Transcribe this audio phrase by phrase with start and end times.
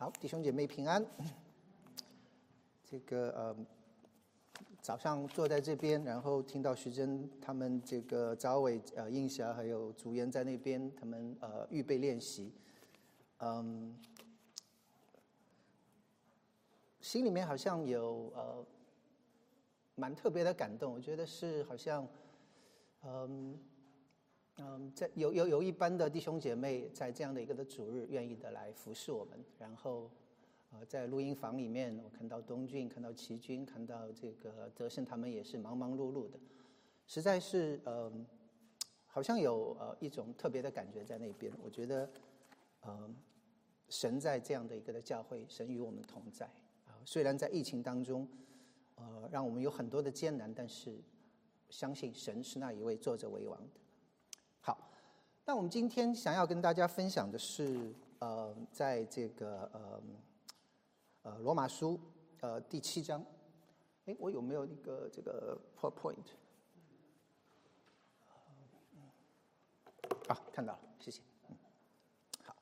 [0.00, 1.04] 好，弟兄姐妹平安。
[2.90, 3.56] 这个呃，
[4.80, 12.50] 早上坐在这边，然后听到徐真他们这个早伟呃应霞还有祖言在那边，他们呃预备练习，
[13.40, 13.94] 嗯，
[17.02, 18.64] 心里面好像有呃
[19.96, 22.08] 蛮特别的感动，我觉得是好像
[23.02, 23.54] 嗯。
[24.62, 29.42] 嗯，在有有有一般的弟兄姐妹在这样的一个的主日，愿意的来服侍我们。
[29.58, 30.10] 然后，
[30.70, 36.38] 呃，在录音房里面，我看到东俊，看到齐军，看到这个德胜，他们也是忙忙碌碌的，
[37.06, 38.12] 实在是呃，
[39.06, 41.50] 好像有呃一种特别的感觉在那边。
[41.62, 42.10] 我觉得，
[42.86, 43.16] 嗯，
[43.88, 46.44] 神在这样的一个的教会，神与我们同在
[46.84, 47.00] 啊。
[47.06, 48.28] 虽然在疫情当中，
[48.96, 51.00] 呃，让我们有很多的艰难，但是
[51.70, 53.80] 相信神是那一位坐着为王的。
[55.50, 60.00] 那我们今天想要跟大家分享的是，呃，在这个呃
[61.22, 61.98] 呃罗马书
[62.38, 63.20] 呃第七章，
[64.06, 66.14] 哎，我有没有一个这个 PowerPoint？
[70.28, 71.20] 啊，看到了，谢谢。
[72.44, 72.54] 好，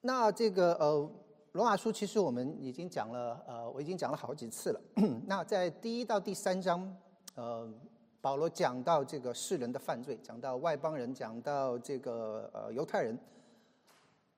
[0.00, 1.12] 那这个呃
[1.52, 4.80] 罗马书其实我们已经讲了，呃，我已经讲了好几次了。
[5.28, 6.96] 那在第一到第三章，
[7.34, 7.70] 呃。
[8.20, 13.18] 保罗讲到这个世人的犯罪，讲到外邦人，讲到这个呃犹太人，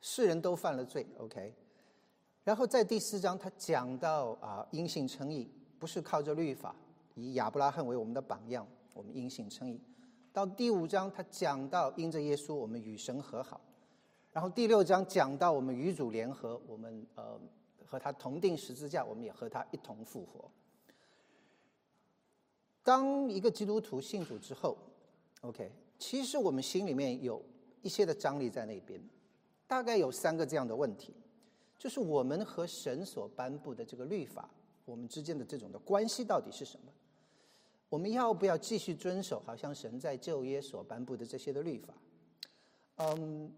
[0.01, 1.53] 世人都犯了罪，OK。
[2.45, 6.75] 然后在第四章，他讲到啊因信称义，不是靠着律法，
[7.15, 9.81] 以亚伯拉罕为我们的榜样，我们因信称义。
[10.33, 13.61] 到第五章，他讲到因着耶稣，我们与神和好。
[14.33, 17.39] 然后第六章讲到我们与主联合，我们呃
[17.85, 20.51] 和他同定十字架，我们也和他一同复活。
[22.83, 24.77] 当一个基督徒信主之后
[25.43, 27.41] ，OK，其实我们心里面有
[27.81, 29.01] 一些的张力在那边，
[29.67, 31.15] 大概有三个这样的问题，
[31.79, 34.51] 就是我们和神所颁布的这个律法，
[34.85, 36.93] 我们之间的这种的关系到底是什么？
[37.89, 41.95] 我们要不要继续遵守好像神在旧约所颁布的这些的律法？
[42.97, 43.53] 嗯，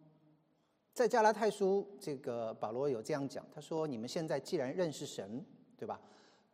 [0.93, 5.45] 在加拉太书，这个保罗有这样讲，他说：“你们现在既然认识神，
[5.79, 6.01] 对吧？”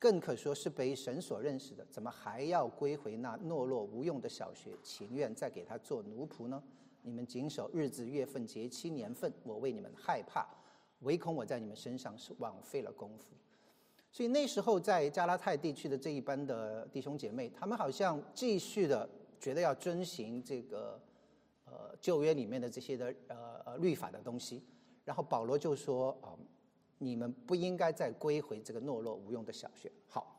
[0.00, 6.62] 更可说是被神所认识的，怎么还要归回那懦弱无用的小学，情愿再给他做奴仆呢？
[7.03, 10.47] 你们谨守日子、月份、节期、年份，我为你们害怕，
[11.00, 13.27] 唯恐我在你们身上是枉费了功夫。
[14.10, 19.06] 所以那时候在加拉太地区的这一班的弟兄姐妹，他们好像继续的
[19.39, 20.99] 觉得要遵循这个
[21.66, 24.62] 呃旧约里面的这些的呃呃律法的东西，
[25.05, 26.33] 然后保罗就说啊。
[27.03, 29.91] 你们不应该再归回这个懦弱无用的小学。
[30.06, 30.38] 好，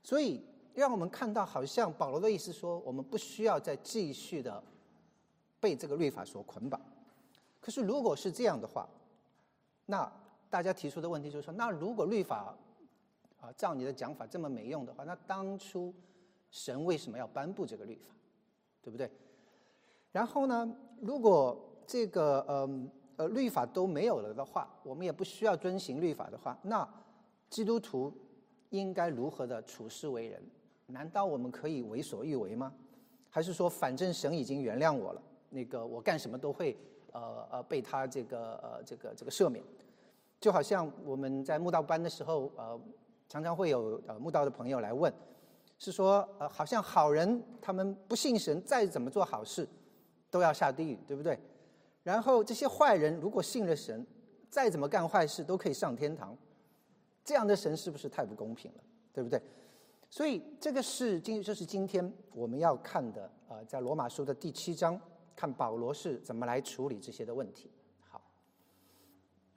[0.00, 0.40] 所以
[0.74, 4.62] 让我们看到，好像保罗的意思说，我们不需要再继续的
[5.58, 6.80] 被这个律法所捆绑。
[7.60, 8.88] 可是如果是这样的话，
[9.86, 10.08] 那
[10.48, 12.56] 大家提出的问题就是说，那如果律法
[13.40, 15.92] 啊，照你的讲法这么没用的话，那当初
[16.52, 18.14] 神为什么要颁布这个律法，
[18.80, 19.10] 对不对？
[20.12, 22.88] 然后呢，如果这个嗯。
[23.16, 26.88] 呃律法都没有了的话，我们也不需要遵行律法的话，那
[27.50, 28.12] 基督徒
[28.70, 30.42] 应该如何的处事为人？
[30.86, 32.72] 难道我们可以为所欲为吗？
[33.30, 36.76] 还是说，反正神已经原谅我了，那个我干什么都会
[37.12, 39.64] 呃呃被他这个呃这个这个赦免？
[40.40, 42.78] 就好像我们在慕道班的时候，呃，
[43.28, 45.10] 常常会有呃慕道的朋友来问，
[45.78, 49.66] 是说呃好像好人他们不信神，再怎么做好事
[50.30, 51.38] 都要下地狱，对不对？
[52.02, 54.06] 然后这些坏人如果信了神，
[54.50, 56.36] 再怎么干坏事都可以上天堂，
[57.24, 58.82] 这样的神是不是太不公平了？
[59.12, 59.40] 对不对？
[60.10, 65.00] 所以这个是今这是今天我们要看的啊，在罗马书的第七章，
[65.36, 67.70] 看保罗是怎么来处理这些的问题。
[68.08, 68.20] 好，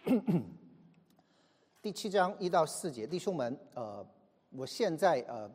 [1.82, 4.06] 第七章一到四节，弟兄们，呃，
[4.52, 5.50] 我现在呃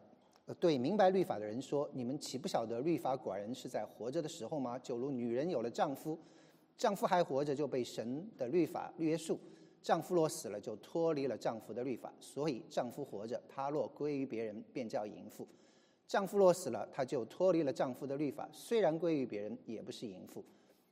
[0.58, 4.78] 对明白律法的人说，你们岂不晓得律法寡人是在活着的时候吗？
[4.80, 6.18] 就如女人有了丈夫。
[6.80, 9.38] 丈夫还活着就被神的律法约束，
[9.82, 12.10] 丈夫若死了就脱离了丈夫的律法。
[12.18, 15.44] 所以丈夫活着，他若归于别人，便叫淫妇；
[16.08, 20.42] 丈夫若死了，他就脱离了丈夫的律法，虽然归于别人，也不是淫妇。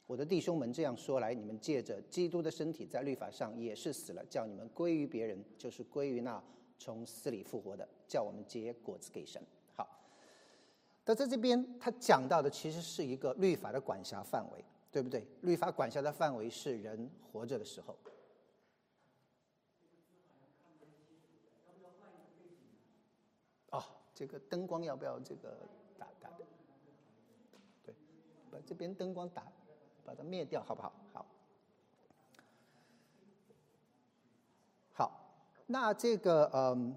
[0.07, 6.39] 我的弟兄们，这样说来，你们借着基督的身体，在律法上也是死了，叫你们归于别人，就是归于那
[6.79, 9.41] 从死里复活的，叫我们结果子给神。
[9.75, 9.89] 好，
[11.07, 14.63] 那在这边他讲到的其实是一个律法的管辖范围。
[14.91, 15.27] 对不对？
[15.43, 17.97] 律法管辖的范围是人活着的时候。
[23.71, 25.59] 哦，这个灯光要不要这个
[25.99, 26.47] 打打的？
[27.85, 27.95] 对，
[28.51, 29.47] 把这边灯光打，
[30.07, 30.93] 把它灭掉，好不好？
[31.13, 31.27] 好。
[34.95, 35.21] 好
[35.67, 36.97] 那这个嗯，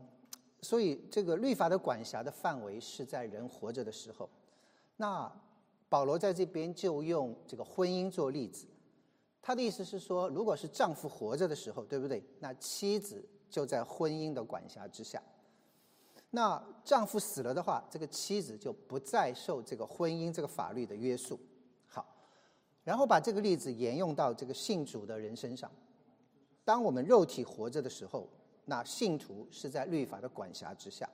[0.62, 4.30] 所以这个律法的管辖的范围是在人活着的时候。
[4.96, 5.30] 那
[5.92, 8.66] 保罗在这边就用这个婚姻做例子，
[9.42, 12.24] 他的意思是说，如果是丈夫活着的时候，对不对？
[12.40, 15.22] 那妻子就在婚姻的管辖之下。
[16.30, 21.38] 那丈夫死了的话，这个妻子就不再受这个婚姻这个法律的约束。
[21.88, 22.08] 好，
[22.86, 25.70] 然后把这个例子沿用到这个信主的人身上。
[26.64, 28.30] 当我们肉体活着的时候，
[28.64, 31.10] 那信徒是在律法的管辖之下。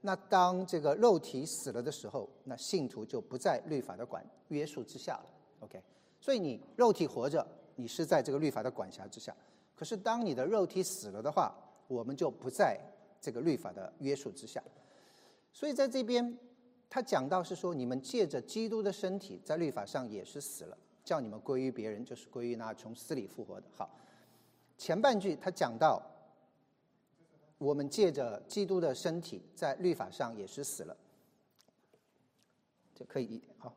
[0.00, 5.26] 那当这个肉体死了的时候，那信徒就不在律法的管约束之下了。
[5.60, 5.82] OK，
[6.20, 7.46] 所以你肉体活着，
[7.76, 9.34] 你是在这个律法的管辖之下。
[9.74, 11.54] 可是当你的肉体死了的话，
[11.86, 12.78] 我们就不在。
[13.20, 14.62] 这个律法的约束之下，
[15.52, 16.38] 所以在这边
[16.88, 23.66] 他讲到是说，你们借着基督的身体，在律法上也是死了，叫你们归于别人，就是归于那从死里复活的。
[23.72, 23.90] 好，
[24.78, 26.00] 前半句他讲到，
[27.58, 30.96] 我们借着基督的身体，在律法上也是死了，
[32.94, 33.74] 就可以好。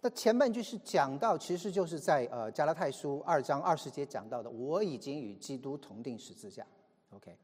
[0.00, 6.66] 那前半句是讲到，其实就是在呃加拉太书二章二十节讲到的，我已经与基督同定十字架。
[7.10, 7.36] OK，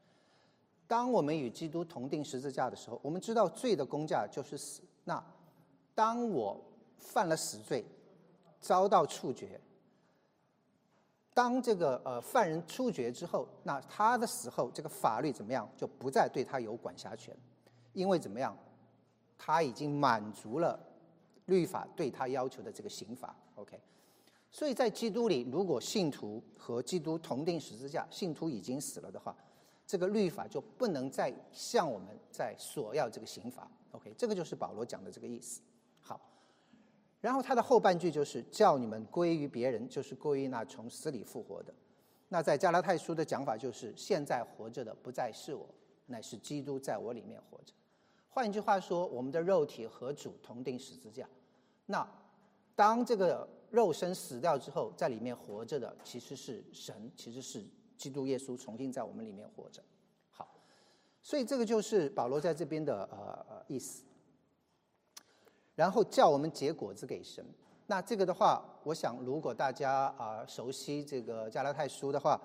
[0.87, 4.81] 当我们与基督同定十字架的时候，我们知道罪的工价就是死。
[5.03, 5.23] 那
[5.93, 6.59] 当我
[6.97, 7.83] 犯了死罪，
[8.61, 9.59] 遭到处决，
[11.33, 17.35] 当这个呃犯人处决之后，那他的死后，这个法律怎么样就不再对他有管辖权，
[17.93, 18.57] 因为怎么样，
[19.37, 20.79] 他已经满足了
[21.45, 23.35] 律法对他要求的这个刑罚。
[23.55, 23.79] OK，
[24.51, 29.35] 所以在基督里，如果信徒和基督同定十字架，信徒已经死了的话。
[29.85, 35.61] 这个律法就不能再向我们再索要这个刑罚，OK，这个就是保罗讲的这个意思。
[37.23, 41.73] 然后他的后半句就是叫你们归于别人，就是归于那从死里复活的。
[42.27, 45.65] 那在加拉太书的讲法就是现在活着的不再是我，
[46.07, 47.71] 乃是基督在我里面活着。
[48.27, 51.25] 换一句话说，我们的肉体和主同定十字架。
[51.85, 52.05] 那
[52.75, 57.65] 当这个肉身死掉之后，在里面活着的其实是神，其实是。
[57.95, 59.81] 基督耶稣重新在我们里面活着，
[60.29, 60.59] 好，
[61.21, 64.03] 所以这个就是保罗在这边的呃意思。
[65.75, 67.45] 然后叫我们结果子给神。
[67.87, 72.39] 那这个的话，我想如果大家啊熟悉这个加拉太书的话，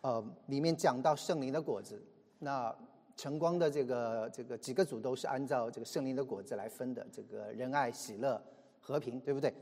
[0.00, 2.02] 呃，里面讲到圣灵的果子，
[2.38, 2.74] 那
[3.16, 8.40] 晨光的这个这个几个组都是按照这个圣灵的果子来分的，这个仁爱、喜乐、
[8.80, 9.54] 和平，对不对？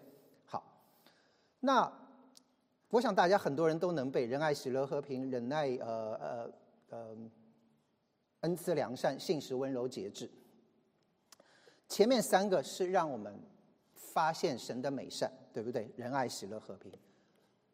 [0.46, 0.62] 好，
[1.61, 1.93] 那。
[2.90, 6.50] 我想大家很多人都能背仁爱、喜乐、和平、忍耐、呃呃
[6.88, 7.16] 呃，
[8.40, 10.31] 恩慈、良善、信实、温柔、节制。
[11.88, 13.35] 前面三个是让我们
[13.94, 15.90] 发现神的美善，对不对？
[15.96, 16.93] 仁爱、喜乐、和平。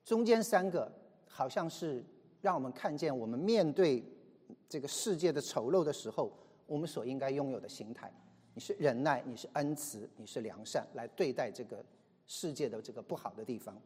[0.04, 0.90] 中间三个
[1.26, 2.04] 好像是
[2.40, 4.04] 让我们看见我们面对
[4.68, 6.32] 这个世界的丑陋的时候，
[6.66, 8.12] 我们所应该拥有的心态。
[8.54, 11.84] 你是忍耐，你是恩慈，你是良善，来对待这个
[12.26, 13.76] 世界的这个不好的地方。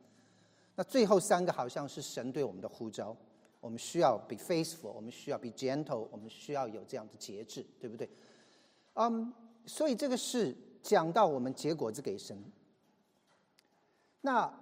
[0.75, 3.17] 那最后三个好像是神对我们的呼召，
[3.61, 8.11] 我们需要 be faithful，我们需要 be gentle，我们需要有这样的节制，对不对？
[8.95, 9.33] 嗯，
[9.69, 12.43] 所以这个是讲到我们结果子给神。
[14.23, 14.53] 那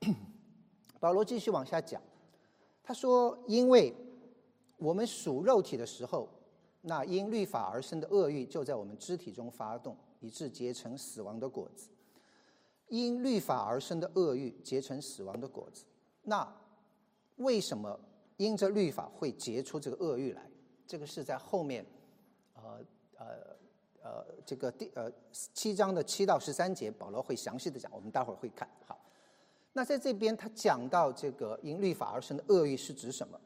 [0.98, 2.00] 保罗继续往下讲，
[2.82, 3.94] 他说：“因为
[4.78, 6.28] 我们属肉体的时候，
[6.82, 11.88] 那因律法而生的恶欲就在我们肢体中发动，以致结成死亡的果子。”
[12.88, 15.84] 因律法而生的恶欲结成死亡的果子，
[16.22, 16.56] 那
[17.34, 17.98] 为什么
[18.36, 20.48] 因着律法会结出这个恶欲来？
[20.86, 21.84] 这个是在后面，
[22.54, 22.78] 呃
[23.18, 23.56] 呃
[24.06, 28.68] 呃，这个第呃七章的七到十三节，保罗会详细的讲，我们待会儿会看。
[28.86, 28.96] 好，
[29.72, 33.36] 那在这边他讲到这个因律法而生的恶欲是指什么？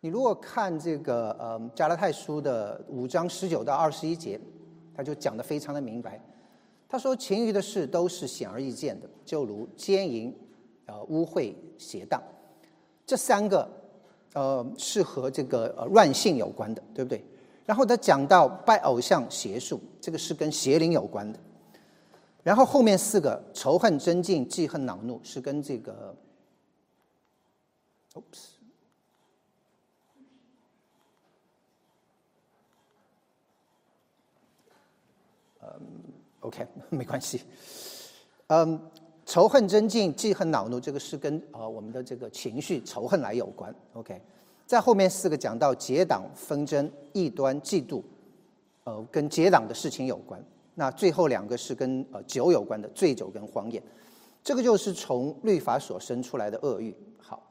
[0.00, 4.40] 你如果看这个呃加拉太书的五章十九到二十一节，
[4.96, 6.18] 他就讲的非常的明白。
[6.88, 10.34] 他说：“其余的事都是显而易见的，就如奸淫、
[10.86, 12.22] 呃污秽、邪荡，
[13.04, 13.68] 这三个，
[14.32, 17.22] 呃是和这个呃乱性有关的，对不对？
[17.68, 21.38] 然后他讲到拜偶像、邪术，这个是跟邪灵有关的。
[22.42, 26.16] 然后后面四个仇恨、尊敬、记恨、恼怒，是跟这个
[28.14, 28.22] ，oops。”
[36.40, 37.42] OK， 没关系。
[38.46, 38.80] 嗯，
[39.26, 43.74] 仇恨、增进、记恨、恼怒，这个是跟呃我们的这个情绪仇恨来有关。
[43.92, 44.18] OK，
[44.68, 48.02] 在后面四个讲到结党纷争、异端、嫉妒，
[48.84, 50.38] 呃，跟结党的事情有关。
[50.74, 53.82] 那最后两个是跟呃酒有关的，醉酒跟荒宴，
[54.44, 56.94] 这个就是从律法所生出来的恶欲。
[57.18, 57.42] 好，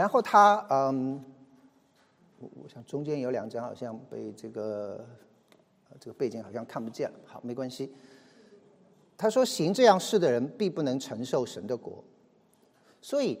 [0.00, 1.22] 然后他嗯，
[2.38, 5.06] 我我想中间有两张好像被这个
[6.00, 7.94] 这个背景好像看不见了，好没关系。
[9.14, 12.02] 他说：“行这样事的人，必不能承受神的国。”
[13.02, 13.38] 所以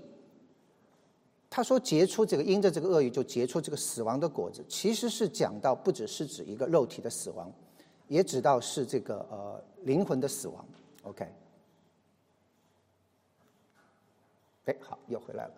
[1.48, 7.50] 他说：“结出这个因着这个恶语，就结出这个死亡的果子。”其实是讲到不只是指一个肉体的死亡，
[8.06, 10.62] 也指到是这个呃灵魂的死亡。
[11.04, 11.26] OK。
[14.66, 15.54] 哎，好，又回来了。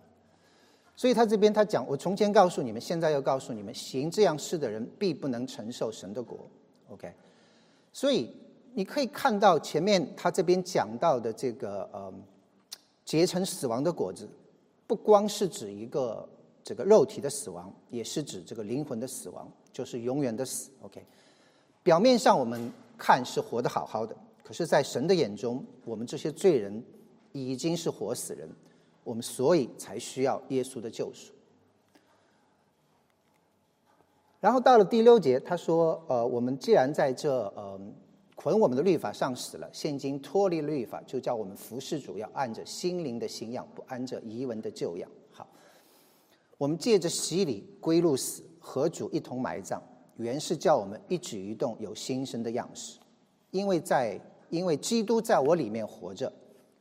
[0.97, 6.39] 所以他这边他讲：“我从前告诉你们，现在又告诉你们，行这样事的人，必不能承受神的国。
[6.91, 7.13] ”OK。
[7.93, 8.31] 所以。
[8.75, 12.11] 你可以看到前面他这边讲到的这个呃
[13.05, 14.27] 结成死亡的果子，
[14.87, 16.27] 不光是指一个
[16.65, 20.71] 这个肉体的死亡，也是指这个灵魂的死亡，就是永远的死。
[20.81, 21.05] OK，
[21.83, 26.83] 表面上我们看是活得好好的，可是，在神的眼中，我们这些罪人
[27.33, 28.49] 已经是活死人，
[29.05, 31.33] 我们所以才需要耶稣的救赎。
[34.41, 37.81] 然后到了第六节，他说：“呃，我们既然在这，呃。”
[38.35, 45.09] 捆我们的律法上死了，现今脱离律法，就叫我们服侍主，要按着心灵的信仰，不按着遗文的旧样。
[45.31, 45.47] 好，
[46.59, 49.81] 我们借着洗礼归入死，和主一同埋葬，
[50.17, 52.99] 原是叫我们一举一动有新生的样式。
[53.53, 56.33] 因为在因为基督在我里面活着，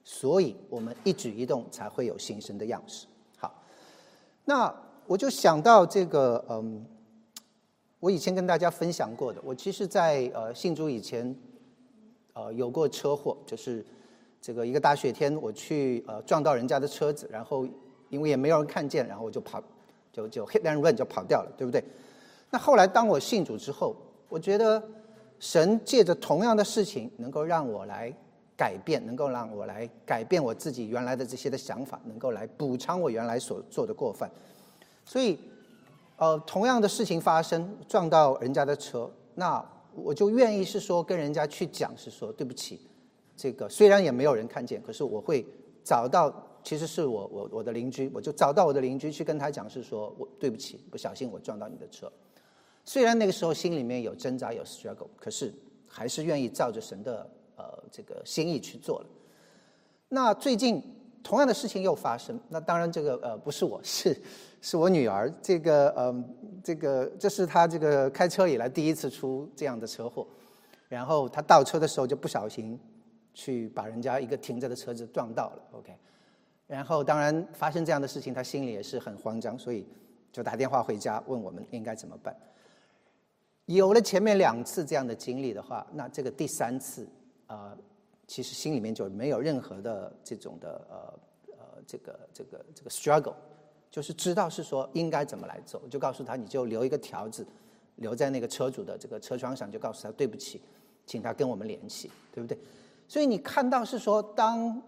[0.04, 3.08] 所以我们一举一动才会有新生的样式。
[3.38, 3.54] 好，
[4.46, 4.74] 那
[5.08, 6.86] 我就想到这个，嗯，
[8.00, 11.36] 我以前跟大家分享过的，我其实，在呃信主以前。
[12.34, 13.86] 呃，有过车祸，就是
[14.42, 17.68] 这个一个大雪天，我去呃撞到人家的车子，然后
[18.08, 19.62] 因为也没有人看见，然后我就跑，
[20.14, 21.84] 就就 hit and run 就跑掉了，对不对？
[22.50, 23.94] 那后来当我信主之后，
[24.30, 24.82] 我觉得
[25.40, 28.16] 神借着同样的事情，能够让我来
[28.58, 34.30] 改变，能够让我来改变我自己原来的这些的想法，能够来补偿我原来所做的过犯。
[35.06, 35.38] 所以，
[36.18, 39.64] 呃，同样的事情发生，撞到人家的车，那。
[39.94, 42.80] 我就愿意是说跟人家去讲，是说对不起，
[43.36, 45.46] 这个虽然也没有人看见，可是我会
[45.84, 52.10] 找到，其实是我我我的邻居，我就找到我的邻居去跟他讲，是说我对不起，不小心我撞到你的车。
[52.86, 55.54] 虽然那个时候心里面有挣扎有 struggle，可是
[55.86, 57.30] 还是愿意照着神的
[57.90, 59.08] 这个心意去做了。
[60.10, 60.84] 那最近
[61.24, 64.16] 同样的事情又发生，那当然这个呃不是我 是。
[64.64, 66.24] 是我女儿，这个嗯，
[66.64, 70.28] 这个这是她这个开车以来第一次出这样的车祸，
[70.88, 72.80] 然后她倒车的时候就不小心
[73.34, 75.92] 去把人家一个停着的车子撞到了，OK，
[76.68, 79.84] 然后当然发生这样的事情，她心里也是很慌张，所以
[80.32, 82.36] 就打电话回家问我们应该怎么办。
[83.66, 87.10] 有了前面两次这样的经历的话，那这个第三次
[87.52, 87.78] 啊，
[88.28, 93.36] 其实心里面就没有任何的这种的呃呃这个这个这个 struggle。
[93.90, 97.46] 就是知道是说应该怎么来走，就告诉他，你就留一个条子，
[97.98, 100.62] 留在那个车主的这个车窗上，就告诉他对不起，
[101.06, 102.58] 请他跟我们联系，对不对？
[103.06, 104.82] 所以你看到是说，当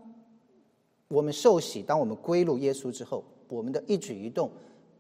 [1.10, 4.50] 我们受洗，当我们归入耶稣之后，我们的一举一动，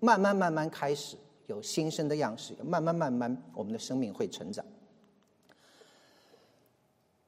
[0.01, 1.15] 慢慢慢慢开始
[1.47, 4.65] 有新生的样式，慢慢慢慢，我们的生命会成长。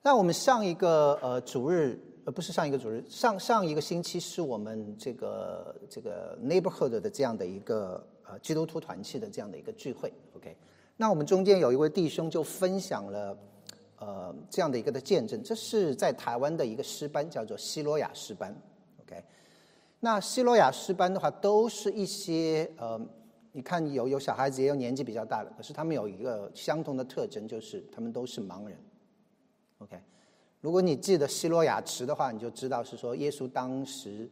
[0.06, 2.00] 那我们上一个呃主日。
[2.26, 10.58] 呃，不是上一个主日，上上一个星期是我们这个这个 neighborhood 的这样的一个呃基督徒团契的这样的一个聚会，OK。
[10.98, 13.38] 那我们中间有一位弟兄就分享了
[14.00, 18.56] 呃这样的一个的见证，这是在台湾的一个诗班，叫做希罗亚诗班
[19.04, 19.24] ，OK。
[20.00, 23.00] 那希罗亚诗班的话，都是一些呃，
[23.52, 28.76] 你看有有小孩子，也有年纪比较大的，可是他们有一个相同的特征，就是他们都是盲人
[29.80, 30.00] ，OK。
[30.62, 34.28] 如果你记得希罗亚池的话，你就知道是说耶稣当时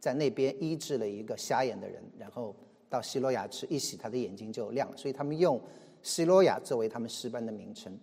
[0.00, 2.52] 在那边医治了一个瞎眼的人，然后
[2.88, 4.96] 到希罗亚池一洗，他的眼睛就亮了。
[4.96, 5.60] 所以他们用
[6.02, 7.96] 希罗亚作为他们诗班的名称。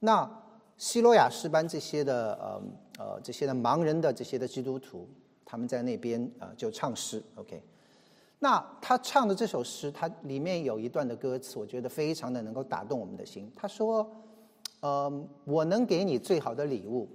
[0.00, 0.30] 那
[0.76, 2.62] 希罗亚诗班这些的呃
[2.98, 5.08] 呃这些的盲人的这些的基督徒，
[5.46, 7.22] 他们在那边啊就唱诗。
[7.36, 7.62] OK，
[8.38, 13.50] 那他唱的这首诗，它里面有一段的歌词，我觉得非常的能够打动我们的心。
[13.56, 14.06] 他说。
[14.80, 17.08] 呃，我能给你最好的礼物，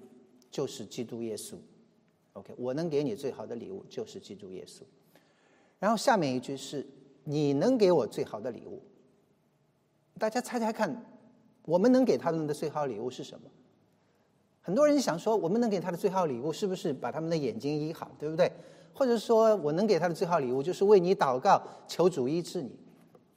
[0.52, 1.56] 就是基督耶稣。
[2.34, 4.82] OK，我能给你最好的礼物就是基督耶稣。
[5.80, 6.86] 然后下面一句是：
[7.24, 8.82] 你能给我最好的礼物。
[10.18, 11.06] 大家猜猜看，
[11.66, 13.50] 我们能给他们的最好礼物是什么？
[14.62, 18.52] 很多人想说，我们能给他的最好礼物是不是把他们的眼睛医好，对不对？
[18.94, 22.72] 或者说我能给他的最好礼物就是为你祷告，求主医治你？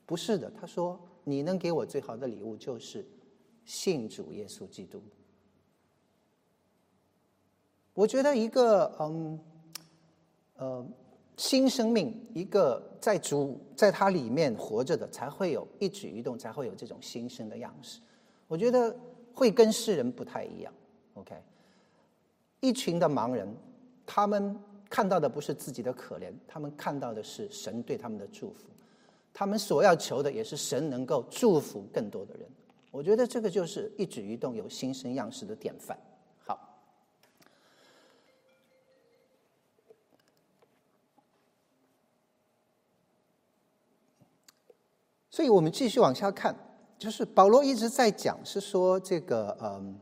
[0.05, 3.05] 不是的，他说：你能给我最好的礼物就是。
[3.67, 5.03] 信主耶稣基督，
[7.93, 9.39] 我觉得一个嗯
[10.55, 10.87] 呃，
[11.37, 18.01] 新生命，一个在主在它里面活着的，才会有一举一动，才会有这种新生的样式。
[18.49, 18.97] 我觉得
[19.35, 20.73] 会跟世人不太一样。
[21.15, 21.35] OK，
[22.61, 23.53] 一群的盲人，
[24.07, 24.59] 他们
[24.89, 28.69] 看到的不是自己的可怜，他们看到的是神对他们的祝福。
[29.35, 32.49] 他们所要求的也是神能够祝福更多的人。
[32.91, 35.99] 我觉得这个就是一举一动有新生样式的典范。
[36.47, 36.59] 好，
[45.29, 46.57] 所以我们继续往下看，
[46.99, 50.01] 就是保罗一直在讲，是说这个，嗯，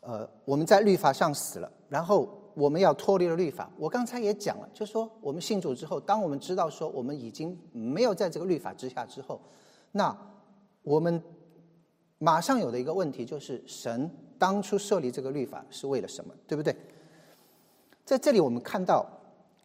[0.00, 3.70] 呃，我们在律法上死了，然后我们要脱离了律法。
[3.78, 9.40] 我刚才也讲了，就说我们信主之后，当我们知道说我们已经没有在这个律法之下之后，
[9.92, 10.16] 那
[10.82, 11.22] 我们。
[12.18, 16.74] 马上有的一个问题就是，神当初设立这个律法是为了什么，对不对？
[18.04, 19.06] 在这里我们看到，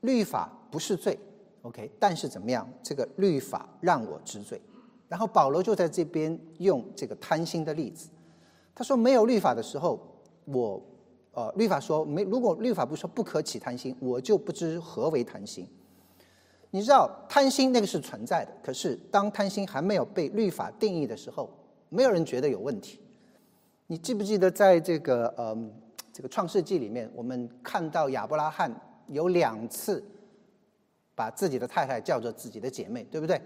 [0.01, 1.17] 律法不是罪
[1.63, 2.69] ，OK，但是怎么样？
[2.83, 4.61] 这个律法让我知罪。
[5.07, 8.09] 然后保罗就在这边用这个贪心的例子，
[8.75, 9.99] 他说：没有律法的时候，
[10.45, 10.81] 我
[11.33, 15.67] 呃，律法说没，如果律法不说不可起贪心，我就不知何为贪心。
[16.69, 21.49] 你知道贪心那个是存在的，可是当贪心还没有被律法定义的时候。
[21.93, 22.99] 没有人觉得有问题。
[23.85, 25.55] 你记不记得，在这个呃
[26.11, 28.73] 这个创世纪里面，我们看到亚伯拉罕
[29.09, 30.03] 有两次
[31.13, 33.39] 把自己的太太叫做自己的姐妹，对不对？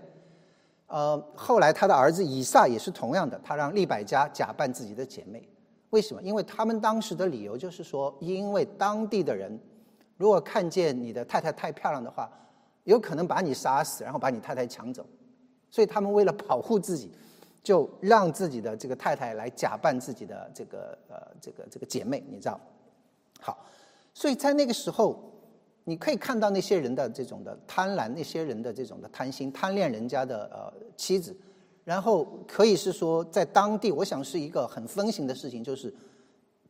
[0.86, 5.46] 呃，后来他的儿子以撒也是同样的，他让利百加假扮自己的姐妹。
[5.90, 6.24] 为什么？
[6.24, 9.60] 因为他们当时的理由就是说，因为当地的人
[10.16, 12.32] 如果看见你的太太太漂亮的话，
[12.86, 15.06] 有可能把你杀死，然后把你太太抢走。
[15.70, 17.12] 所以他们为了保护自己。
[17.68, 22.58] 就让自己的这个太太来假扮自己的这个呃这个这个姐妹，你知道？
[23.42, 23.58] 好，
[24.14, 25.22] 所以在那个时候，
[25.84, 31.36] 你可以看到那些人的这种的贪婪，那些人的这种的贪心，贪恋人家的呃妻子，
[31.84, 35.94] 然后可以是说在当地，我想是一个很风行的事情，就是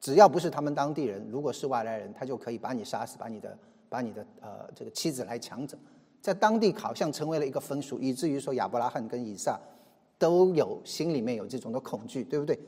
[0.01, 3.55] 只要不是他们当地人，如果是外来人，他就可以把你杀死，把你的
[3.87, 5.77] 把你的呃这个妻子来抢走，
[6.19, 9.59] 在当地好像成为了一个风俗，以至于说亚伯拉罕跟以撒。
[10.17, 12.59] 都有心里面有这种的恐惧，对不对？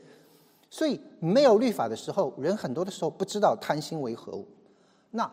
[0.72, 4.46] 所以没有律法的时候，人很多的时候不知道贪心为何物。
[5.10, 5.28] 那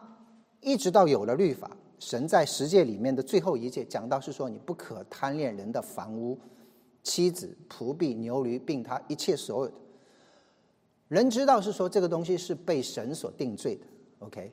[0.61, 6.39] 一直到有了律法，神在十诫里面的最后一诫讲到是说，你不可贪恋人的房屋、
[7.03, 9.73] 妻子、仆婢、牛驴，并他一切所有的。
[11.07, 13.85] 人知道是说这个东西是被神所定罪的
[14.25, 14.51] ，OK？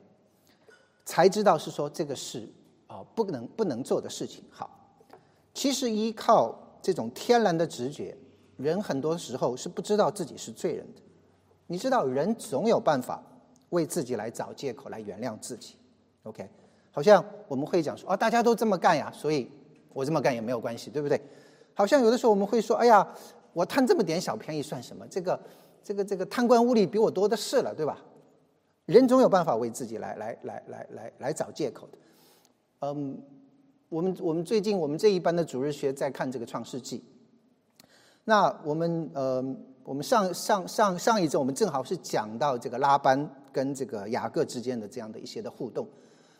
[1.03, 2.47] 才知道是说这个是
[2.85, 4.43] 啊不能不能做的事情。
[4.51, 4.69] 好，
[5.53, 6.61] 其实依靠。
[6.85, 8.15] 这种天然的直觉，
[8.57, 11.01] 人很多时候是不知道自己是罪人的。
[11.65, 13.23] 你知道，人总有办法
[13.71, 15.77] 为自己来找借口来原谅自己。
[16.21, 16.47] OK，
[16.91, 19.49] 好像我们会讲说，啊，大家都这么干呀，所以
[19.93, 21.19] 我这么干也没有关系，对不对？
[21.73, 23.07] 好像有的时候我们会说，哎呀，
[23.53, 25.07] 我贪这么点小便宜算什么？
[25.07, 25.39] 这个、
[25.83, 27.99] 这个、这个贪官污吏比我多的是了，对吧？
[28.85, 31.97] 人总有办法为自己来、来、来、来、来、来找借口的。
[32.81, 33.19] 嗯。
[33.95, 37.01] 我们我们最近我们这一班的主日学在看这个创世纪。
[38.25, 39.41] 那我们呃，
[39.85, 45.87] 我们上上上上一周我们正好是讲到这个拉班跟这个雅各之间的这样的一些的互动。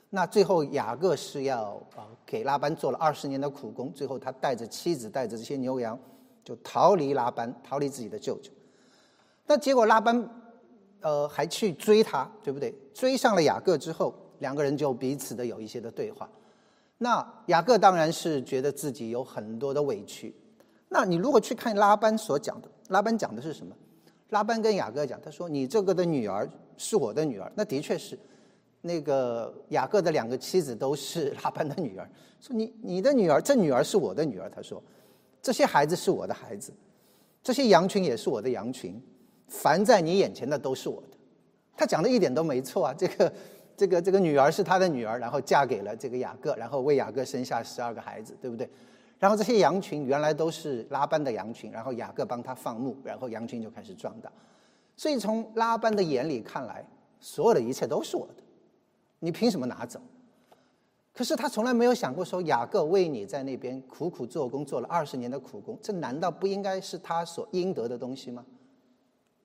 [0.10, 5.98] 那最后雅各是要啊给拉班做了二十年的苦工，最后他带着妻子带着这些牛羊
[6.44, 8.52] 就逃离拉班，逃离自己的舅舅。
[9.46, 10.30] 那结果拉班
[11.00, 12.76] 呃还去追他，对不对？
[12.94, 16.30] 追上了雅各之后，两个人就彼此的有一些的对话。
[16.97, 20.34] 那雅各当然是觉得自己有很多的委屈。
[20.88, 23.75] 那你如果去看拉班所讲的，拉班讲的是什么？
[24.29, 28.17] 拉班跟雅各讲，他说：“你这个的女儿是我的女儿。”那的确是，
[28.81, 32.10] 那个雅各的两个妻子都是 拉班的女儿。
[32.39, 34.49] 说你你的女儿，这女儿是我的女儿。
[34.49, 34.81] 他说
[35.41, 36.73] ：“这些孩子是我的孩子，
[37.43, 38.99] 这些羊群也是我的羊群，
[39.47, 41.17] 凡在你眼前的都是我的。”
[41.77, 43.31] 他讲的一点都没错啊，这个。
[43.77, 48.69] 这个这个女儿是他的女儿，然后嫁给了这个雅各，然后为雅各生下十二个孩子，对不对？
[49.19, 54.31] 然后这些羊群原来都是拉班的羊群，然后雅各帮他放牧，然后羊群就开始壮大。
[54.95, 56.85] 所以从拉班的眼里看来，
[57.19, 58.43] 所有的一切都是我的，
[59.19, 59.99] 你凭什么拿走？
[61.13, 68.45] 可是他从来没有想过说，雅各为你在那边苦苦做工，做了二十年的苦工，这难道不应该是他所应得的东西吗？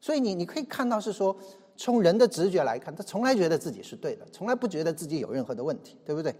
[0.00, 1.36] 所以你你可以看到是说。
[1.80, 6.34] 从人的直觉来看，他从来觉得自己是对的，从来不觉得自己有任何的问题，对不对？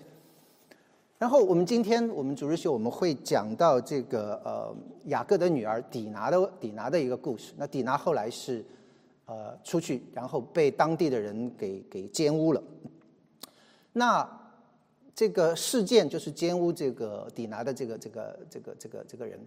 [1.17, 4.77] 然后我们今天我们主日学我们会讲到这个呃
[5.07, 7.55] 雅各的女儿底拿的底拿的一个故事。
[7.57, 8.63] 那底拿后来是
[9.25, 12.63] 呃出去，然后被当地的人给给奸污了。
[13.95, 14.29] 那
[15.15, 19.41] 这个事件就是奸污这个底拿的这个这个这个这个这个人，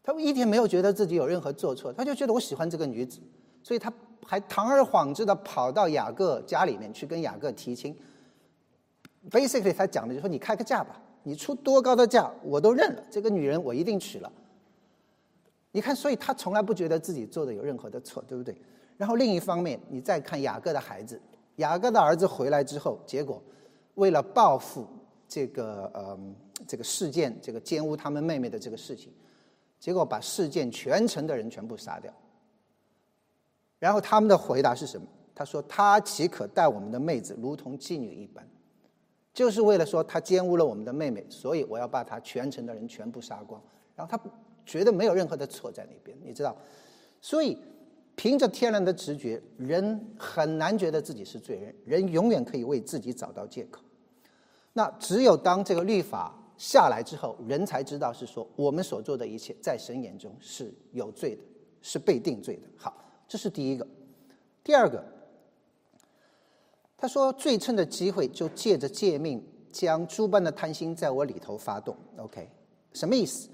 [0.00, 3.18] 他一点没有觉得自己有任何做错，他就觉得我喜欢这个女子，
[3.64, 3.92] 所以他
[4.26, 7.96] 还堂而皇之的跑到雅各家里面去跟雅各提亲。
[9.30, 14.32] Basically，他讲的就是说你开个价吧，你出多高的价我都认了，这个女人我一定娶了。
[15.70, 18.54] 你看，所以他从来不觉得自己做的有任何的错，对不对？
[18.96, 21.20] 然后另一方面，你再看雅各的孩子，
[21.56, 23.42] 雅各的儿子回来之后，结果
[23.94, 24.86] 为了报复
[25.26, 26.18] 这个呃
[26.66, 29.12] 这个事件，这个奸污他们妹妹的这个事情，
[29.80, 32.12] 结果把事件全城的人全部杀掉。
[33.82, 35.04] 然后他们的回答是什么？
[35.34, 38.46] 他说：“他岂可待我们的妹子如同妓女一般？”
[39.34, 43.60] 就是为了说他奸污了我们的妹妹，所以我要把他全城的人全部杀光。
[43.96, 44.22] 然后他。
[44.64, 46.56] 觉得没有任何的错在那边，你知道，
[47.20, 47.58] 所以
[48.14, 53.82] 凭着天然的直觉，人很难觉得自己是罪人，人永远可以为自己找到借口。
[54.72, 61.42] 那只有当这个律法下来之后，人才知道是说我们所做的一切在神眼中是有罪的，
[61.80, 62.62] 是被定罪的。
[62.76, 62.96] 好，
[63.32, 63.86] 这是第一个。
[64.62, 65.02] 第二个，
[66.98, 69.42] 他说最称的机会就借着借命，
[69.72, 71.96] 将诸般的贪心在我里头发动。
[72.18, 72.46] OK，
[72.92, 73.48] 什么意思？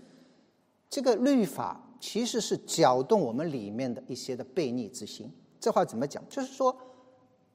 [0.90, 5.32] 这个律法其实是搅动我们里面的一些的悖逆之心。
[5.60, 6.20] 这话怎么讲？
[6.28, 6.76] 就是说，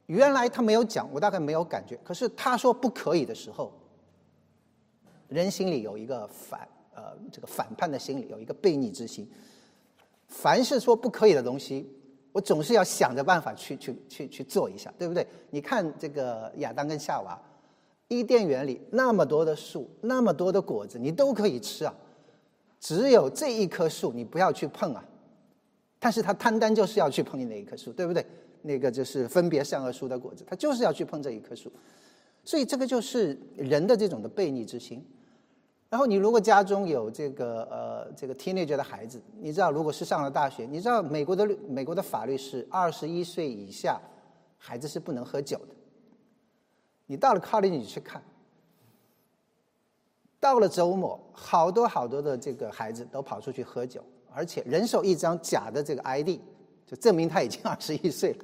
[0.06, 2.00] 原来他没有讲，我大概没有感觉。
[2.06, 3.74] 可是他说不可以的时候，
[5.28, 9.30] 人心里有一个反呃这个反叛的心理，有一个悖逆之心。
[10.30, 11.88] 凡是说不可以的东西，
[12.34, 15.26] 我总是要想着办法去去去去做一下，对不对？
[15.52, 17.40] 你看这个亚当跟夏娃，
[18.10, 21.96] 伊甸园里那么多的树，那么多的果子，你都可以吃啊。
[22.80, 25.06] 只有这一棵树你不要去碰啊，
[26.00, 28.26] 但是他单单就是要去碰你那一棵树，对不对？
[28.64, 31.72] 那个就是分别善恶树的果子，他就是要去碰这一棵树，
[32.44, 35.06] 所以这个就是人的这种的悖逆之心。
[35.94, 44.02] 然后你如果家中有这个呃这个 teenager 的孩子，你知道如果是上了大学，你知道美国的美国的法律是二十一岁以下
[44.58, 45.76] 孩子是不能喝酒的。
[47.06, 48.20] 你到了 college 你去看。
[50.40, 54.04] 到了周末，好多好多的这个孩子都跑出去喝酒，
[54.34, 56.40] 而且人手一张假的这个 ID，
[56.88, 58.44] 就证明他已经 二十一岁了。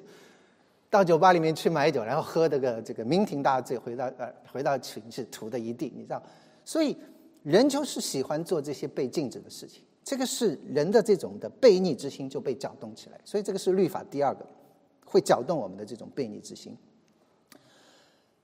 [0.87, 6.21] 到酒吧里面去买酒，然后喝这个这个酩酊大醉，回到呃回到寝室吐的一地，你知道？
[6.63, 6.95] 所以
[7.43, 13.19] 人就是喜欢做这些被禁止的事情，这个是人的这种的悖逆之心就被搅动起来。
[13.23, 14.45] 所以这个是律法第二个
[15.05, 16.77] 会搅动我们的这种悖逆之心。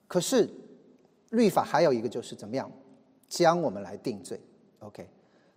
[0.08, 0.50] 可是
[1.32, 2.72] 律法还有一个就是怎么样？
[3.28, 4.40] 将我们来定罪
[4.80, 5.10] ，OK？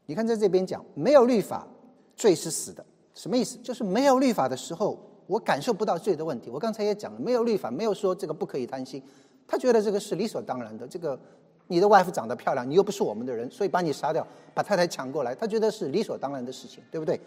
[0.06, 1.68] 你看在这边讲，没有律法，
[2.16, 3.58] 罪是死的，什么意思？
[3.58, 6.50] 就是没有律法的时候，我感受不到罪的问题。
[6.50, 9.02] 我刚才也讲了，没有律法，没有说这个不可以贪心，
[9.46, 10.88] 他觉得这个是理所当然的。
[10.88, 11.20] 这个
[11.68, 17.20] 你的外父长得漂亮，你又不是我们的人，所以把你杀掉，把太太抢过来，他觉得是理所当然的事情，对不对？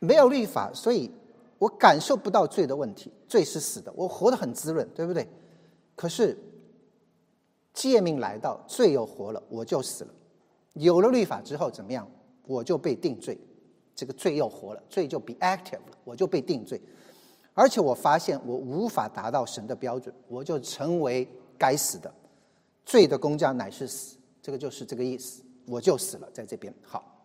[0.00, 1.08] 没有律法，所以
[1.58, 3.12] 我感受不到罪的问题。
[3.28, 5.28] 罪是死的，我活得很滋润，对不对？
[5.94, 6.36] 可是。
[7.74, 10.10] 诫命来到，罪又活了，我就死了。
[10.74, 12.06] 有了律法之后怎么样？
[12.46, 13.38] 我就被定罪，
[13.96, 16.78] 这个罪又活了，罪就 be active 了，我就被定罪。
[17.54, 21.26] 而且我发现我无法达到神的标准，我就成为
[21.62, 22.12] 该死的。
[22.84, 26.74] 罪的工价乃是死，这个就是这个意思，我就死了在这边。
[26.82, 27.24] 好，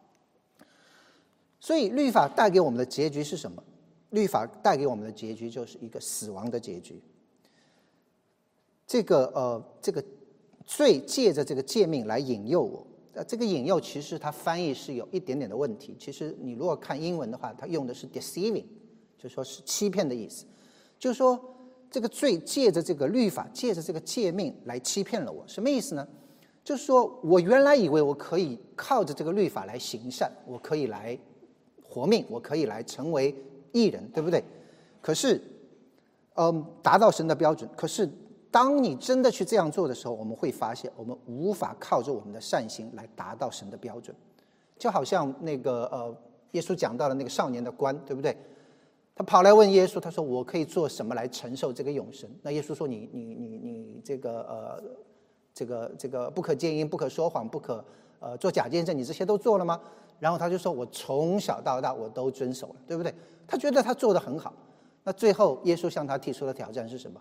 [1.59, 3.63] 所以律法带给我们的结局是什么？
[4.11, 7.01] 律法带给我们的结局就是一个死亡的结局。
[8.85, 10.03] 这个呃，这个。
[10.69, 15.95] 罪借着这个诫命来引诱我，呃，这个引诱其实它翻译是有一点点的问题。
[15.97, 18.65] 其实你如果看英文的话，它用的是 deceiving，
[19.17, 20.45] 就说是欺骗的意思。
[20.99, 21.39] 就说
[21.89, 26.07] 这个罪借着这个律法，借着这个诫命来欺骗了我，什么意思呢？
[26.63, 31.17] 就是说我原来以为我可以靠着这个律法来行善，我可以来
[31.83, 33.35] 活命，我可以来成为
[33.71, 34.43] 艺人，对不对？
[35.01, 35.41] 可是，
[36.35, 38.09] 嗯，达到神的标准，可是。
[38.49, 44.15] 当你真的去这样做的时候，我们会发现，我们无法靠着我们的善行来达到神的标准，
[44.79, 46.15] 就好像那个呃，
[46.53, 48.35] 耶稣讲到了那个少年的官，对不对？
[49.17, 54.83] 他跑来问耶稣，他说：“我可以做什么来承受这个永生？”那耶稣说：“你你你你这个呃，
[55.55, 57.83] 这个这个不可奸淫，不可说谎，不可
[58.19, 59.81] 呃做假见证，你这些都做了吗？”
[60.19, 63.11] 然后他就说：“我从小到大我都遵守了，对不对？”
[63.47, 64.53] 他觉得他做的很好。
[65.03, 67.19] 那最后耶稣向他提出的挑战是什么？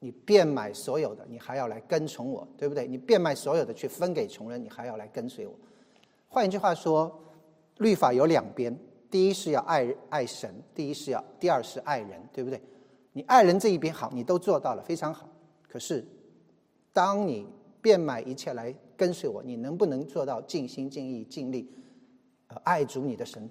[0.00, 2.86] 你变卖所有的，你还要来跟从我，对不对？
[2.86, 5.54] 你变卖所有的去分给穷人，你还要来跟随我。
[6.28, 7.16] 换一句话说，
[7.78, 8.76] 律法有两边，
[9.16, 12.60] 第一是要爱爱神，第一是要，第二是爱人，对不对？
[13.14, 15.26] 你爱人这一边好，你都做到了，非常好。
[15.66, 16.06] 可是，
[16.92, 17.46] 当你
[17.80, 21.66] 变卖一切来跟随我，你能不能做到尽心尽意尽力，
[22.48, 23.48] 呃，爱主你的神？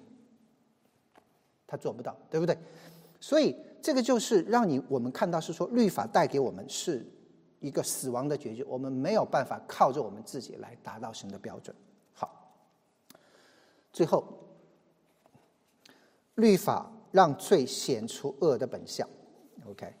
[1.66, 2.56] 他做不到，对不对？
[3.18, 7.04] 所以这个就是让你我们看到是说，律法带给我们是
[7.58, 11.74] 一个死亡的结局，我们没有办法靠着我们自己来达到神的标准。
[12.12, 12.54] 好，
[13.92, 14.45] 最后，
[16.36, 19.06] 律法让罪显出恶的本相。
[19.66, 19.92] OK，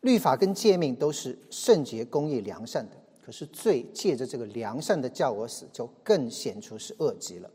[0.00, 7.50] 律法跟诫命都是圣洁、公义、良善的，可是罪借着这个良善的叫我死，就更显出是恶极了。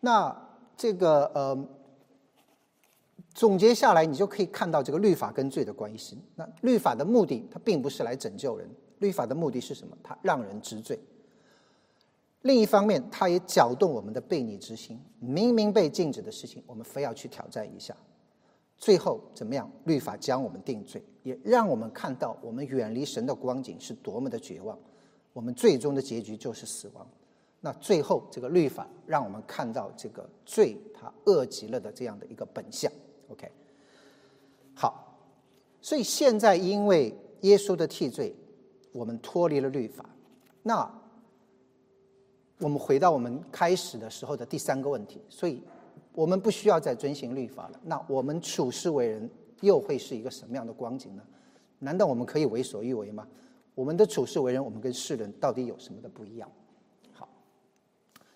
[0.00, 1.68] 那这个呃。
[3.34, 6.18] 总结下来，你就可以看到这个律法跟罪的关系。
[6.34, 8.68] 那律法的目的，它并不是来拯救人，
[8.98, 9.96] 律法的目的是什么？
[10.02, 10.98] 它让人知罪。
[12.42, 14.98] 另一方面，它也搅动我们的悖逆之心。
[15.18, 17.96] 明明被禁止的事情，我们非要去挑战一下。
[18.76, 19.68] 最后怎么样？
[19.84, 24.78] 律法将我们定罪，也让我们看到我们远离神的光景是多么的绝望。
[25.32, 27.04] 我们最终的结局就是死亡。
[27.60, 32.90] 那最后，这个律法让我们看到这个罪它恶极了的这样的一个本相。
[33.28, 33.50] OK，
[34.74, 35.18] 好，
[35.80, 38.32] 所以现在因为耶稣的替罪，
[38.92, 40.08] 我们脱离了律法。
[40.62, 40.88] 那
[42.58, 45.62] 我们回到我们开始的时候的第三个问题，所以
[46.12, 47.80] 我们不需要再遵循律法了。
[47.82, 51.22] 那我们处事为人又会是一个什么样的光景呢？
[51.78, 53.26] 难道我们可以为所欲为吗？
[53.74, 56.50] 我们的处事为人，我们跟世人到底有什么的不一样？
[57.12, 57.28] 好，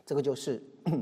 [0.06, 0.62] 这个就是。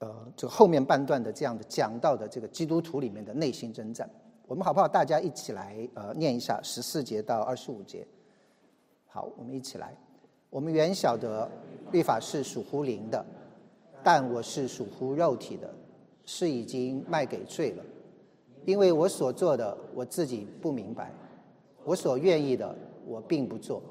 [0.00, 4.10] 呃，这个后面半段的这样的讲到的这个基督徒里面的内心征战，
[4.46, 4.86] 我们好不好？
[4.86, 8.06] 大家一起来呃念一下十四节到二十五节。
[9.06, 9.96] 好，我们一起来。
[10.54, 11.50] 我们原晓得
[11.90, 13.26] 律法是属乎灵的，
[14.04, 15.68] 但我是属乎肉体的，
[16.24, 17.82] 是已经卖给罪了。
[18.64, 21.12] 因为我所做的我自己不明白，
[21.82, 22.72] 我所愿意的
[23.04, 23.82] 我并不做，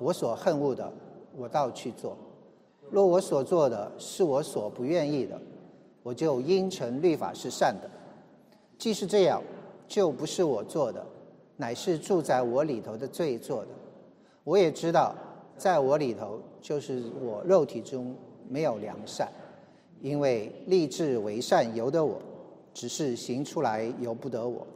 [0.00, 0.92] 我所恨恶的
[1.36, 2.16] 我倒去做。
[2.90, 5.40] 若我所做的是我所不愿意的，
[6.02, 7.88] 我就应承律法是善的；
[8.76, 9.40] 既是这样，
[9.86, 11.06] 就不是我做的，
[11.56, 13.68] 乃是住在我里头的罪做的。
[14.42, 15.14] 我也知道，
[15.62, 18.16] 在我里头就是我肉体中
[18.48, 19.28] 没有良善，
[20.00, 22.20] 因为立志为善由得我，
[22.74, 24.66] 只是行出来由不得我。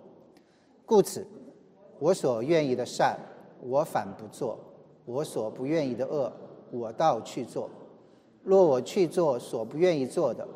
[0.85, 1.27] 故此，
[1.99, 3.18] 我所愿意的善，
[3.61, 4.57] 我反不做；
[5.05, 6.33] 我所不愿意的恶，
[6.70, 7.68] 我倒去做。
[8.44, 10.46] 若我去做所不愿意做的，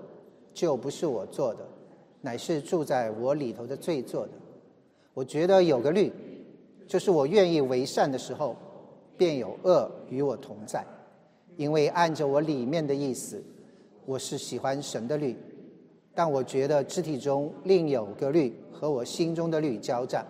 [0.55, 1.67] 就不是我做的，
[2.21, 4.33] 乃是住在我里头的罪做的。
[5.13, 6.13] 我觉得有个律，
[6.87, 8.55] 就是我愿意为善的时候，
[9.21, 10.83] 便有恶与我同在。
[11.59, 13.45] 因为按着我里面的意思，
[14.07, 15.37] 我是喜欢神的律，
[16.15, 20.27] 但我觉得肢体中另有个律和我心中的律交战，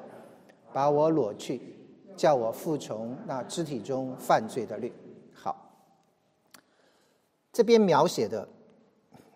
[0.72, 1.60] 把我裸去，
[2.16, 4.92] 叫我服从那肢体中犯罪的律。
[5.32, 5.72] 好
[7.52, 8.48] 这边描写的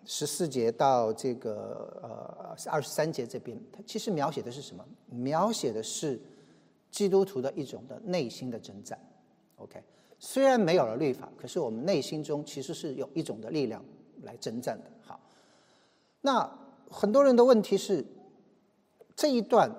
[0.03, 4.85] 十四节到这个呃二十三节这边，它其实描写的是什么？
[5.07, 6.19] 描写的是
[6.91, 8.99] 基督徒的一种的内心的征战。
[9.57, 9.81] OK，
[10.19, 13.83] 虽然没有了律法，可是我们内心中其实是有一种的力量
[14.23, 14.85] 来征战的。
[15.01, 15.19] 好，
[16.21, 16.49] 那
[16.89, 18.05] 很多人的问题是
[19.15, 19.69] 这一段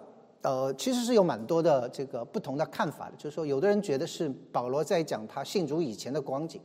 [0.42, 6.60] 呃其实是有蛮多的这个不同的看法的，就是说有的人觉得是保罗在讲他信主以前的光景。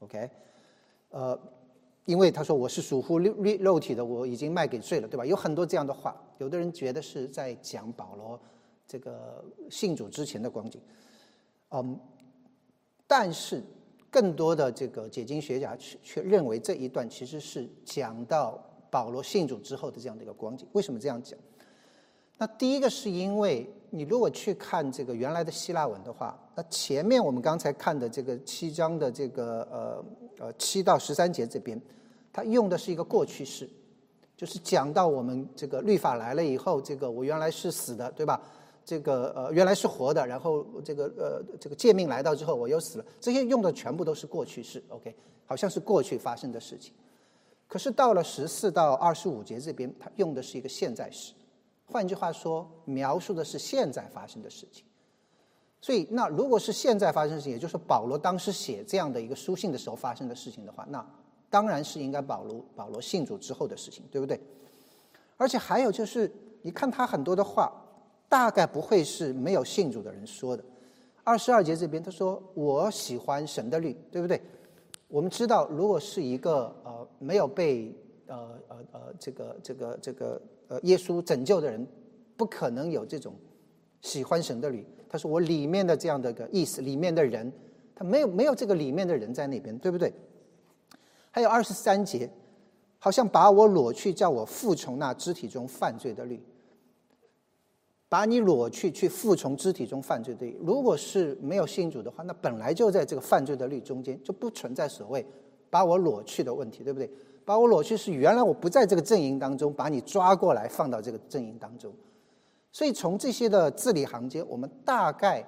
[0.00, 0.30] OK。
[1.10, 1.38] 呃，
[2.06, 5.24] 因为他说我是属乎肉肉肉体的，我已经卖给罪了，对吧？
[5.24, 8.40] 有很多这样的话，有的人觉得是在讲保罗
[8.84, 10.80] 这个信主之前的光景，
[11.70, 11.96] 嗯，
[13.06, 13.62] 但是
[14.10, 18.58] 更多的这个解经学家却却认为这一段其实是讲到
[18.90, 20.66] 保罗信主之后的这样的一个光景。
[20.72, 21.38] 为什么这样讲？
[22.36, 30.04] 那第一个是因为你如果去看这个原来的希腊文的话，那前面我们刚才看的这个七章的这个呃
[30.46, 31.80] 呃七到十三节这边，
[32.32, 33.68] 它用的是一个过去式，
[34.36, 38.40] 就是讲到我们这个律法来了以后，这个我原来是死的，对吧？
[38.84, 45.14] 这个呃原来是活的，然后这个呃这个诫命来到之后我又死了，这些用的全部都是过去式，OK，
[45.46, 46.92] 好像是过去发生的事情。
[47.66, 51.32] 可是到了十四到二十五节这边，它用的是一个现在时。
[51.86, 54.84] 换句话说，描述的是现在发生的事情。
[55.80, 61.04] 所以，那如果是现在发生的事情，也就是保罗当时写这样的一个书信的时候发生的事情的话，那
[61.50, 64.40] 当然是应该保罗保罗信主之后的事情，对不对？
[65.36, 67.70] 而且还有就是，你看他很多的话，
[68.34, 70.64] 大概不会是没有信主的人说的。
[71.22, 74.42] 二十二节这边他说：“我喜欢神的律，对不对？”
[75.06, 77.94] 我们知道，如果是一个呃没有被
[78.26, 80.42] 呃呃呃这个这个这个。
[80.66, 81.86] 呃，耶稣拯救的人
[82.38, 83.34] 不可能有这种
[84.00, 84.82] 喜欢神的律。
[85.10, 87.52] 他说我里面的这样的个意思，里面的人，
[87.94, 90.10] 他没有没有这个里面的人在那边，对不对？
[91.30, 92.30] 还有二十三节，
[92.98, 96.42] 好像把我裸去，叫我服从那肢体中犯罪的律。
[98.14, 100.46] 把你裸去，去服从肢体中犯罪的。
[100.60, 105.26] 如果是没有信主的话，那本来就在这个犯罪的律中间，就不存在所谓
[105.68, 107.10] 把我裸去的问题，对不对？
[107.44, 111.92] 把我裸去是原来我不在这个阵营当中，把你抓过来放到这个阵营当中。
[112.70, 115.44] 所以从这些的字里行间，我们大概，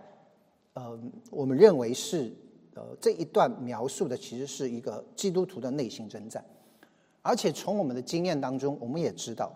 [0.72, 0.98] 呃，
[1.30, 2.34] 我们认为是，
[2.74, 6.44] 呃，这一段描述的其实是一个基督徒的内心征战，
[7.22, 9.52] 而且从我们的经验当中，我们也知道，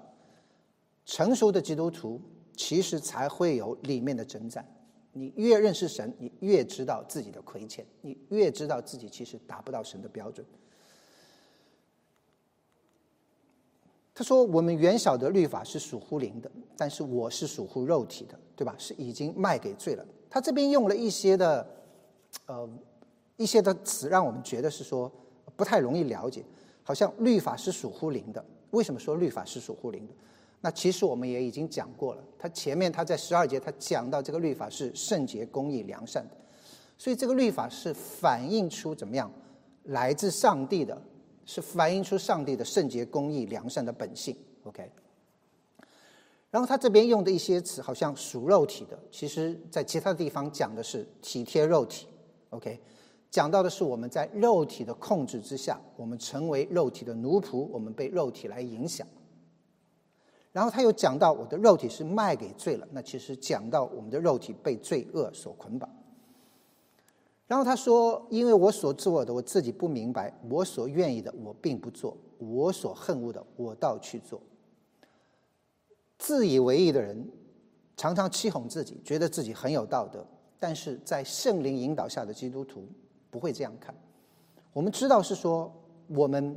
[1.05, 2.21] 成熟的基督徒
[2.61, 4.63] 其实才会有里面的征战。
[5.13, 10.47] 你越认识神，你越知道自己的亏欠，你越知道自己其实达不到神的标准。
[14.15, 18.75] 他说：“我们原小的律法是属乎灵的，但是我是属乎肉体的，对吧？
[18.77, 21.67] 是已经卖给罪了。”他这边用了一些的，
[22.45, 22.69] 呃，
[23.39, 25.11] 一些的词，让我们觉得是说
[25.57, 26.45] 不太容易了解。
[26.83, 30.13] 好像律法是属乎灵的，为什么说律法是属乎灵的？
[30.61, 32.25] 那其实我们也已经讲过了。
[32.39, 36.37] 他前面他在十二节他讲到这个律法是圣洁、公义、良善的，
[36.99, 39.31] 所以这个律法是反映出怎么样
[39.85, 41.01] 来自上帝的。
[41.47, 44.37] 是反映出上帝的圣洁、公义、良善的本性。
[44.63, 44.89] OK，
[46.49, 52.07] 然后他这边用的一些词，好像属肉体的，其实在其他地方讲的是体贴肉体。
[52.51, 52.79] OK，
[53.33, 59.05] 讲到的是我们在肉体的控制之下，我们成为肉体的奴仆，我们被肉体来影响。
[60.53, 65.89] 然后他又讲到我的肉体是卖给罪了，那其实讲到我们的肉体被罪恶所捆绑。
[67.47, 74.41] 然后他说：“因为我所做的，我自己不明白；我所愿意的，我并不做；我所恨恶的，我倒去做。
[76.17, 77.29] 自以为意的人，
[77.97, 80.25] 常常欺哄自己，觉得自己很有道德。
[80.61, 82.87] 但是在圣灵引导下的基督徒
[83.31, 83.93] 不会这样看。
[84.73, 85.73] 我们知道是说，
[86.07, 86.57] 我们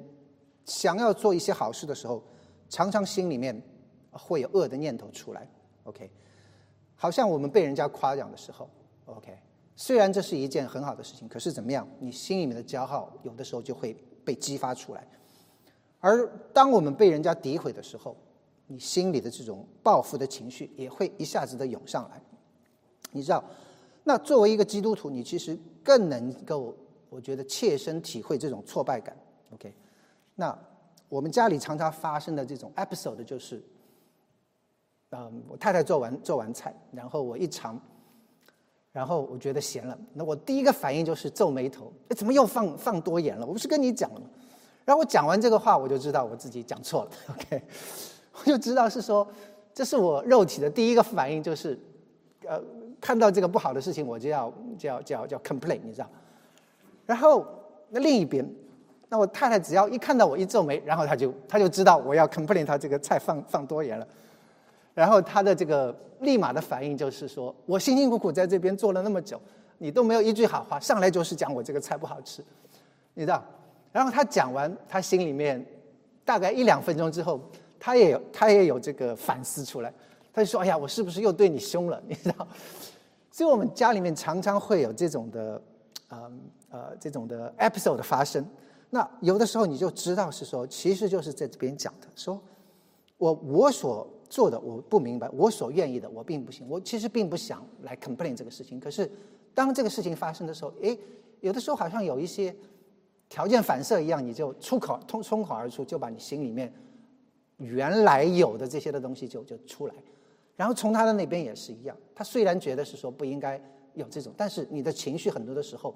[0.66, 2.22] 想要做一些好事的时候，
[2.70, 3.60] 常常心里面
[4.18, 5.48] 会有恶的念头出来。
[5.84, 6.10] OK，
[6.96, 8.70] 好像我们被人家夸奖的时候
[9.06, 9.38] ，OK。”
[9.76, 11.88] 虽然这是一件很好的事情，可是怎么样？
[11.98, 13.92] 你心里面的骄傲有的时候就会
[14.24, 15.04] 被激发出来。
[16.00, 18.16] 而当我们被人家诋毁的时候，
[18.68, 22.22] 你心里的这种报复的情绪也会一下子的涌上来。
[23.12, 23.44] 你知道，
[24.04, 26.78] 那作为一个基督徒，你其实更能够，
[27.10, 29.18] 我觉得切身体会这种挫败感。
[29.56, 29.74] OK，
[30.36, 30.56] 那
[31.10, 33.64] 我们家里常常发生的这种 episode 就是，
[35.14, 37.80] 嗯，我太太做完做完菜，然后我一尝。
[38.92, 43.44] 然后我觉得咸了，那我第一个反应就是皱眉头，哎，怎么又放放多盐了？
[43.44, 44.28] 我不是跟你讲了吗？
[44.86, 47.10] 然后我讲完这个话，我就知道我自己讲错了。
[47.34, 47.64] OK，
[48.34, 49.28] 我就知道是说，
[49.74, 51.76] 这是我肉体的第一个反应，就是
[52.46, 52.62] 呃，
[53.02, 56.08] 看到这个不好的事情，我就要就要就要叫 complain，你知道？
[57.08, 57.44] 然后
[57.90, 58.48] 那另一边，
[59.10, 64.08] 那我太太只要一看到我一皱眉，然后她就她就知道我要 complain，她这个菜放放多盐了。
[64.94, 69.42] 然后他的这个立马的反应就是说：“我辛辛苦苦在这边做了那么久，
[69.80, 72.46] 你都没有一句好话，上来就是讲我这个菜不好吃，
[73.16, 73.44] 你知道？”
[73.92, 75.66] 然后他讲完，他心里面
[76.24, 77.40] 大概一两分钟之后，
[77.80, 79.92] 他也有他也有这个反思出来，
[80.32, 82.48] 他就说：“哎呀，我是不是又对你凶了？”你知道？
[83.32, 85.62] 所以我们家里面常常会有这种的，
[86.10, 86.32] 呃
[86.70, 88.46] 呃，这种的 episode 的发生。
[88.92, 92.40] 那有的时候你就知道是说，其实就是在这边讲的，说
[93.18, 94.08] 我我所。
[94.34, 96.66] 做的我不明白，我所愿意的我并不行。
[96.68, 98.80] 我其实并不想来 complain 这个事情。
[98.80, 99.08] 可是，
[99.54, 100.98] 当这个事情发生的时候，诶，
[101.42, 102.56] 有的时候好像有一些
[103.30, 106.74] 条件反射一样，你就出口冲冲口而出，就把你心里面
[107.58, 109.94] 原来有的这些的东西就就出来。
[110.56, 113.62] 然后从他的那边也是一样，他虽然觉得是说不应该
[113.94, 115.96] 有这种，但是你的情绪很多的时候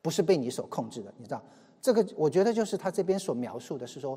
[0.00, 1.42] 不是被你所控制的，你知道？
[1.82, 4.16] 这个我觉得就是他这边所描述的是说。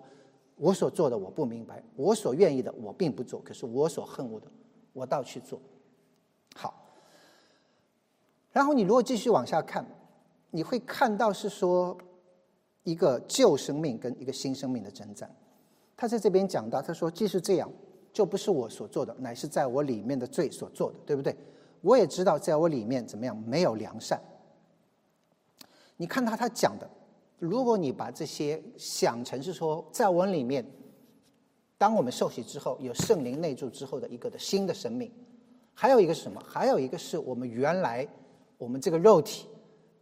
[0.58, 4.47] 我所做的我不明白，我所愿意的我并不做，可是我所恨恶的，
[4.91, 5.62] 我倒去做。
[6.55, 6.74] 好，
[8.51, 9.86] 然后你如果继续往下看，
[10.49, 11.95] 你会看到是说
[12.82, 15.30] 一个旧生命跟一个新生命的征战。
[15.95, 17.72] 他在这边讲到，他说即使这样，
[18.12, 21.38] 就不是我所做的，乃是在我里面的罪所做的，对不对？
[21.82, 24.20] 我也知道在我里面怎么样没有良善。
[25.97, 26.89] 你看他他讲的。
[27.40, 30.66] 如果你把这些想成是说，在我们里面，
[31.78, 35.12] 当我们受洗之后，有圣灵内住之后的一个的新的生命，
[35.74, 36.42] 还有一个是什么？
[36.46, 38.08] 还有一个是我们原来
[38.58, 39.48] 我们这个肉体，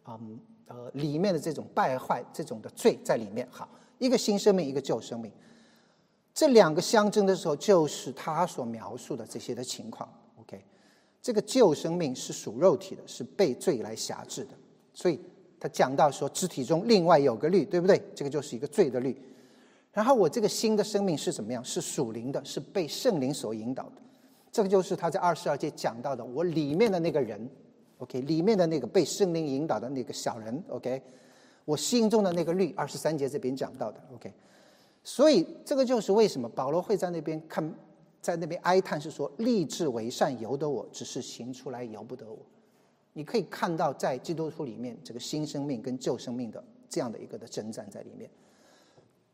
[0.08, 3.46] 嗯呃里面的这种败坏、这种的罪在里面。
[3.52, 3.68] 好，
[4.00, 5.30] 一个新生命，一个旧生命，
[6.34, 10.08] 这两个相争的时候，就是他所描述的这些的情况。
[10.40, 10.64] OK，
[11.22, 14.52] 这个旧生命是属肉体的，是被罪来辖制的。
[14.94, 15.20] 所以
[15.60, 18.02] 他讲到说，肢体中另外有个律，对不对？
[18.14, 19.16] 这个就是一个罪的律。
[19.92, 21.64] 然后我这个新的生命是怎么样？
[21.64, 24.02] 是属灵的，是被圣灵所引导的。
[24.52, 27.50] 这个就是他在二十二节讲到的，我里面的那个人
[28.00, 31.02] ，OK，里面的那个被圣灵引导的那个小人，OK，
[31.66, 34.32] 我心中的那个律，二十三节这边讲到的，OK。
[35.04, 37.74] 所以这个就是为什么保罗会在那边看，
[38.22, 42.38] 在那边哀叹，是说立志为善由得我，只是行出来由不得我。
[43.18, 48.30] 你可以看到在基督徒里面这个新生命跟旧生命的这样的一个的征战在里面。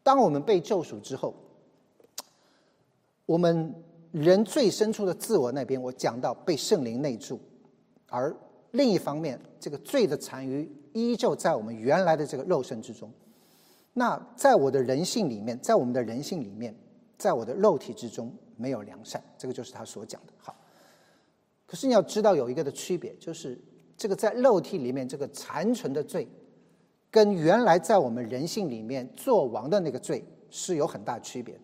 [0.04, 1.34] 当我们被救赎之后，
[3.26, 3.74] 我们
[4.12, 7.40] 人最深处的自我那边，我讲到被圣灵内住，
[8.08, 8.36] 而
[8.70, 13.12] 另一方面，这个罪的残余依旧在我们原来的这个肉身之中。
[13.94, 16.76] 那在我的人性里面，在我们的人性里面，
[17.18, 20.34] 在我的肉体之中没有良善，这个就是他所讲的。
[20.38, 20.56] 好，
[21.66, 23.60] 可是你要知道有一个的区别，就是
[24.02, 26.28] 这个在肉体里面这个残存的罪，
[27.12, 31.62] 跟原来在我们人性里面做王的那个罪是有很大区别的。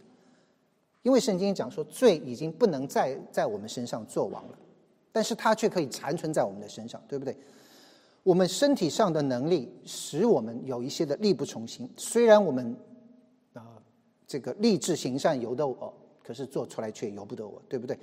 [1.02, 4.58] 因为圣经讲说，罪已经不能再在我们身上做王了，
[5.12, 7.36] 但是它却可以残存在我们的身上，对不对？
[8.22, 11.90] 我们身体上的能力使我们有一些的力不从心。
[11.98, 12.78] 虽然我们
[13.54, 13.82] 啊，
[14.28, 15.92] 这个立志行善由得我，
[16.24, 17.98] 可是做出来却由不得我，对不对？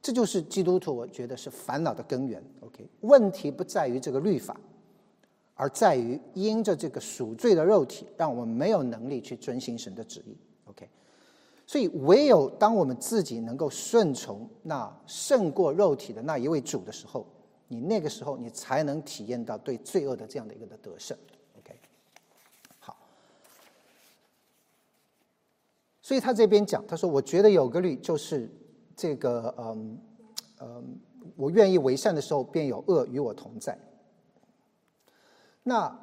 [0.00, 2.42] 这就是基督徒，我觉得是烦恼的根源。
[2.60, 4.58] OK，问题不在于这个律法，
[5.54, 10.36] 而在于因着这个赎罪的肉体，让我们没有能力去遵行神的旨意。
[10.66, 10.88] OK，
[11.66, 17.26] 所以唯有当我们自己能够顺从那胜过肉体的那一位主的时候。
[17.70, 21.14] 你那个时候，你才能体验到对罪恶的这样的一个的得胜。
[21.58, 21.78] OK，
[22.78, 22.96] 好。
[26.00, 28.50] 所以他这边讲，他说：“我觉得有个律，就是
[28.98, 29.98] 这个，嗯，
[30.60, 30.98] 嗯，
[31.36, 33.78] 我愿意为善的时候，便有恶与我同在。”
[35.62, 35.96] 那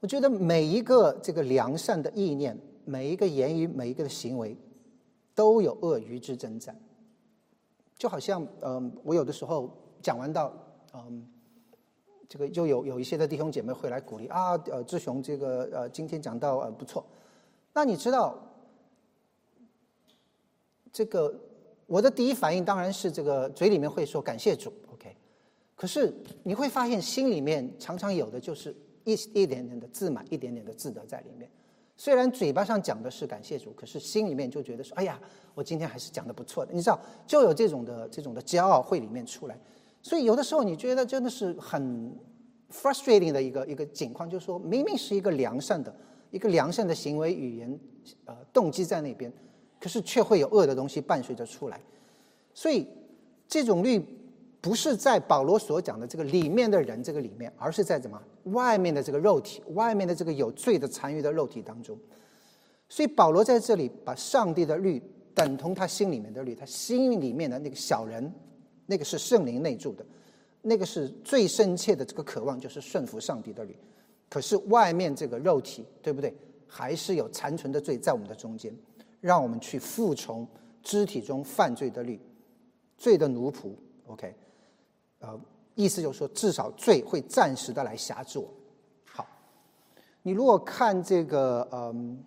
[0.00, 4.56] 我觉得每一个这个良善的意念，每一个言语，每一个的行为，
[5.34, 6.74] 都有恶与之征战。
[7.98, 9.68] 就好像，嗯，我有的时候
[10.00, 10.50] 讲完到，
[10.94, 11.28] 嗯，
[12.30, 17.04] 这个就有有一些的弟兄姐妹会来鼓励啊，呃，志雄这个呃，今天讲到呃不错。
[17.74, 18.38] 那你知道，
[20.92, 21.34] 这个
[21.86, 25.16] 我的第一反应当然是这个嘴里面会说感谢主，OK。
[25.74, 26.12] 可是
[26.42, 28.74] 你会发现心里面常常有的就是
[29.04, 31.50] 一一点点的自满，一点点的自得在里面。
[31.96, 35.20] 虽然嘴巴上讲的是感谢主，可是心里面就觉得说：“哎呀，
[35.54, 39.58] 我今天还是讲的不错的。”你知道，就有这种的这种的骄傲会里面出来。
[40.02, 42.18] 所以有的时候你觉得真的是很
[42.72, 45.94] frustrating 的一个一个情况，就是说明明是一个良善的
[46.30, 47.80] 一个良善的行为语言
[48.24, 49.30] 呃动机在那边，
[49.80, 51.80] 可是却会有恶的东西伴随着出来。
[52.54, 52.86] 所以
[53.48, 54.00] 这种律
[54.60, 58.22] 不是在保罗所讲的这个里面的人这个里面，而是在怎么？
[58.44, 61.98] 外面的这个肉体，外面的这个有罪的残余的肉体当中，
[62.88, 65.00] 所以保罗在这里把上帝的律
[65.34, 68.32] 等同他心里面的律，他心里面的那个小人，
[68.86, 70.04] 那个是圣灵内住的，
[70.62, 73.76] 那个是最深切的这个渴望，就是顺服上帝的律。
[74.28, 76.34] 可是外面这个肉体，对不对？
[76.66, 78.74] 还是有残存的罪在我们的中间，
[79.20, 80.46] 让我们去服从
[80.82, 82.20] 肢体中犯罪的律，
[82.96, 83.72] 罪的奴仆。
[84.06, 84.34] OK，
[85.20, 85.40] 呃。
[85.76, 88.46] 意思就是说，至少罪会暂时的来辖制我。
[89.06, 89.26] 好，
[90.20, 92.22] 你如果看这个，嗯，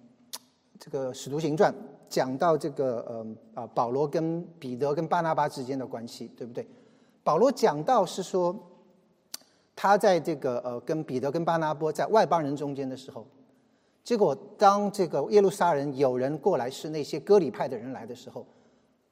[0.80, 1.72] 这个《使徒行传》
[2.10, 6.68] 讲到这个，嗯啊，保罗跟彼得跟巴拿巴之间的关系，对不对？
[7.24, 8.58] 保罗讲到是说，
[9.76, 13.28] 他在这个呃跟彼得跟巴拿波在外邦人中间的时候，
[14.04, 18.46] 结果当这个耶路撒冷有人过来是那些割礼派的人来的时候，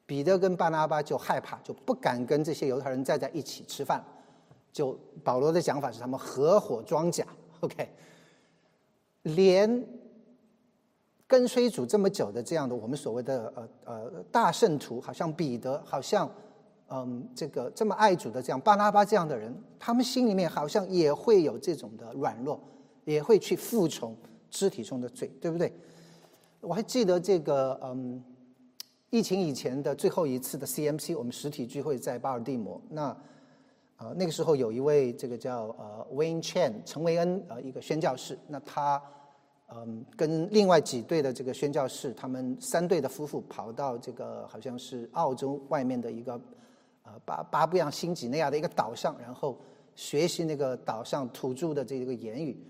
[0.04, 4.04] 彼得跟巴拿巴就害怕，就不敢跟这些犹太人再在一起吃饭。
[4.70, 7.26] 就保罗的讲法是，他们合伙装假
[7.60, 7.88] ，OK，
[9.22, 9.86] 连
[11.26, 16.30] 跟随主这么久的这样的我们所谓的呃呃大圣徒，好像彼得，好像
[16.88, 22.60] 嗯这个这么爱主的这样巴拿巴这样的人，他们心里面好像也会有这种的软弱，
[23.04, 24.16] 也会去服从
[24.52, 25.72] 肢体中的罪，对不对？
[26.60, 28.22] 我还记得这个嗯
[29.10, 33.16] 疫情以前的最后一次的 CMC，我们实体聚会在巴尔的摩那。
[33.98, 39.00] 呃，那个时候有一位这个叫呃 Wayne Chen 陈维恩呃一个宣教士，那他
[39.68, 46.32] 嗯跟另外几对的这个宣教士，他们三对的夫妇跑到这个好像是澳洲外面的一个
[47.04, 49.56] 呃巴巴布扬新几内亚的一个岛上，然后
[49.94, 52.60] 学习那个岛上土著的这个言语，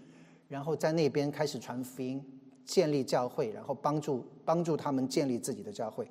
[0.52, 2.22] 然后在那边开始传福音，
[2.66, 6.06] 建立教会，然后帮助帮助他们建立自己的教会。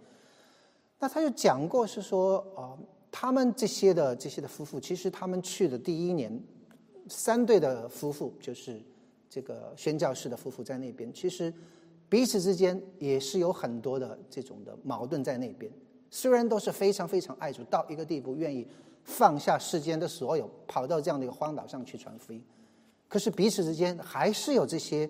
[0.98, 2.80] 那他就讲过是说呃，
[3.12, 6.44] 他们这些的这些的夫妇，其实他们去的第一年，
[7.08, 8.82] 三对的夫妇就是
[9.30, 11.54] 这个宣教士的夫妇在那边，其实
[12.10, 15.72] 彼此之间也是有很多的这种的矛盾在那边。
[16.10, 18.68] 虽然都是非常非常爱主，到一个地步愿意
[19.04, 22.44] 放下世间的所有，跑到这样的一个荒岛上去传福音，
[23.12, 25.10] 可是彼此之间还是有这些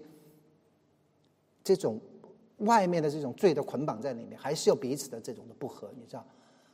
[1.63, 2.01] 这种
[2.57, 6.25] 外面的这种罪的捆绑在里面，还是有彼此的这种的不和，你知道？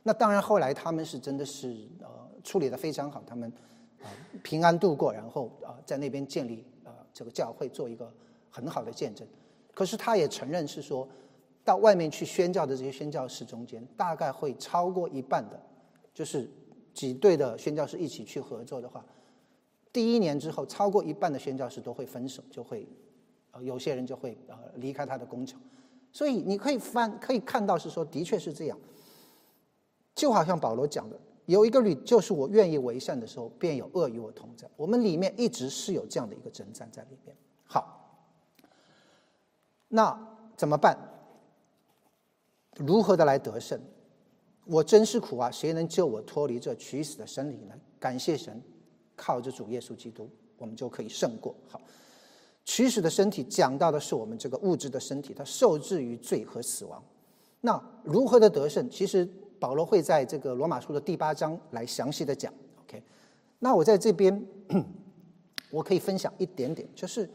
[0.02, 2.08] 那当然，后来他们是真的是呃
[2.42, 3.52] 处理的非常好，他们
[4.00, 4.08] 啊
[4.42, 8.10] 平安度过，然后啊在那边建立啊这个教会，做一个
[8.48, 9.28] 很好的见证。
[9.74, 11.06] 可是他也承认是说。
[11.64, 15.62] 到外面去宣教的这些宣教士中间，大概会超过一半的，
[16.14, 16.50] 就是
[16.94, 19.04] 几对的宣教士一起去合作的话，
[19.98, 22.86] 第一年之后，超过一半的宣教士都会分手，就会，
[23.50, 25.60] 呃，有些人就会呃离开他的工厂。
[26.12, 28.78] 所以你可以翻可以看到是说，的确是这样。
[30.14, 34.70] 就好像保罗讲的，有一个律，就是我愿意为善的时候，便有恶与我同在。
[34.76, 37.36] 我们里面一直是有这样的一个征战在里面。
[37.64, 38.30] 好，
[39.88, 40.16] 那
[40.56, 40.96] 怎么办？
[42.76, 43.80] 如何的来得胜？
[44.64, 45.50] 我真是苦啊！
[45.50, 47.74] 谁能救我脱离这取死的生理呢？
[47.98, 48.62] 感谢神，
[49.18, 51.54] 靠着主耶稣基督，我们就可以胜过。
[51.68, 51.78] 好，
[52.64, 57.02] 取死的身体讲到的是我们这个物质的身体，它受制于罪和死亡。
[57.60, 58.88] 那如何的得胜？
[58.88, 62.54] 其实保罗会在这个罗马书的第八章来详细的讲。
[62.84, 63.02] OK，
[63.58, 64.46] 那我在这边
[65.70, 67.28] 我可以分享一点点，就是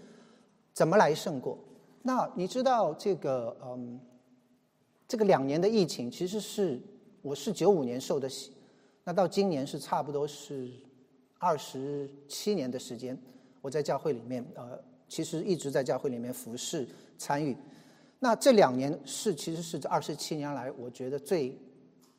[0.72, 1.60] 怎么来胜过。
[2.02, 4.00] 那你知道这个嗯？
[5.06, 6.82] 这个两年的疫情，其实是
[7.22, 8.54] 我是九五年受的洗，
[9.04, 10.72] 那到今年是差不多是
[11.44, 13.18] 二十七年的时间，
[13.60, 14.80] 我在教会里面，呃，
[15.10, 16.88] 其实一直在教会里面服侍
[17.18, 17.54] 参与。
[18.20, 21.54] 那这两年是其实是这二十七年来，我觉得最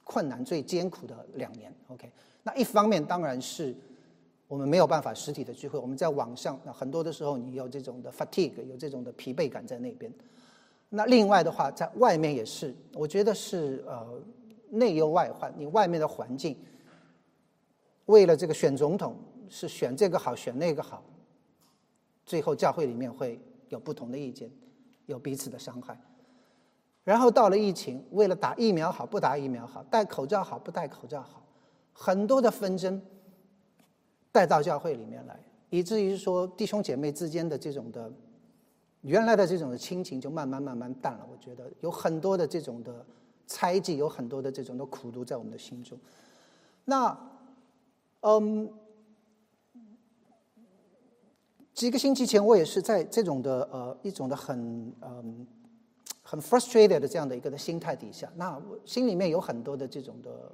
[0.05, 1.72] 困难、最艰苦的两年。
[1.89, 2.12] OK，
[2.43, 3.75] 那一方面当然是
[4.47, 10.12] 我们没有办法实体的聚会，我们在网上，那很多的时候你有这种的 fatigue，有这种的疲惫感在那边。
[10.91, 14.22] 那另外的话，在外面也是，我觉得是呃
[14.68, 15.53] 内忧外患。
[15.57, 16.55] 你外面的环境，
[18.07, 19.17] 为了这个选总统
[19.49, 21.03] 是选这个好，选那个好，
[22.25, 24.51] 最后教会里面会有不同的意见，
[25.07, 25.99] 有彼此的伤害。
[27.03, 31.43] 然后到了疫情，为了打疫苗好不打疫苗好，戴口罩好不戴口罩好，
[31.93, 33.01] 很多的纷争
[34.33, 35.39] 带到教会里面来，
[35.71, 38.13] 以至于说弟兄姐妹之间的这种的。
[39.03, 43.05] 原来的这种的亲情就慢慢慢慢淡了，我觉得有很多的这种的
[43.47, 45.99] 猜忌，有很多的这种的苦毒在我们的心中。
[46.87, 47.15] 那，
[48.27, 48.72] 嗯，
[51.75, 55.47] 几个星期前我也是在这种的呃一种的很嗯
[56.22, 60.53] 很 frustrated 的这样的一个的心态底下，那我心里面有很多的这种的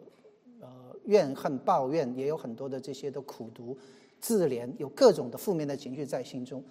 [0.61, 0.69] 呃
[1.05, 3.79] 怨恨、抱怨，也有很多的这些的苦毒、
[4.19, 6.65] 自怜，有各种的负面的情绪在心中。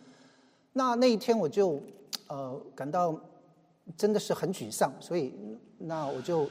[0.74, 1.82] 那那一天我就，
[2.28, 3.18] 呃，感到
[3.96, 5.34] 真的是很沮丧，所以
[5.78, 6.46] 那我就，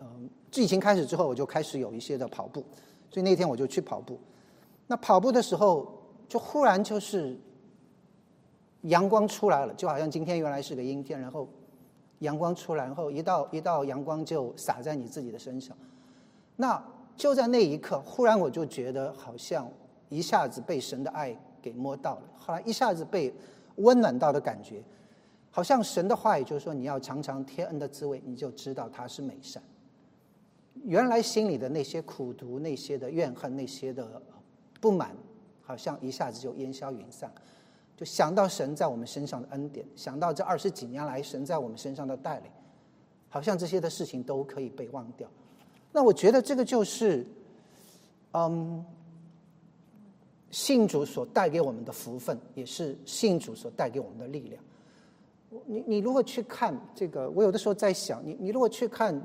[0.00, 2.64] 嗯，疫情开始之后，我就开始有一些的跑步，
[3.12, 4.18] 所以那天我就去跑步。
[4.88, 5.86] 那跑步的时候，
[6.28, 7.38] 就忽然就是
[8.80, 11.46] 阳光出来了，就好像今天原来是个阴天，然后
[12.18, 15.76] 阳光出来，然后一道一道阳光就洒在你自己的身上。
[16.56, 16.82] 那
[17.16, 19.70] 就在那一刻，忽然我就觉得好像
[20.08, 23.32] 一下子被神的爱给摸到了，后来一下子被。
[23.76, 24.82] 温暖到的感觉，
[25.50, 29.62] 好像神的话语就是说，你要尝尝天恩的滋味，你就知道它是美善。
[30.84, 34.20] 原来心里的那些苦毒、那些的怨恨、那些的
[34.80, 35.16] 不满，
[35.62, 37.32] 好像一下子就烟消云散。
[37.96, 42.50] 就想到神在我们身上的恩典，想到这二十几年来神在我们身上的带领，
[43.28, 45.28] 好像这些的事情都可以被忘掉。
[45.92, 47.26] 那我觉得这个就是，
[48.32, 48.84] 嗯。
[50.50, 54.62] 信主所带给我们的福分，也是信主所带给我们的力量。
[55.64, 59.18] 你你如果去看这个，我有的时候在想，你你如果去看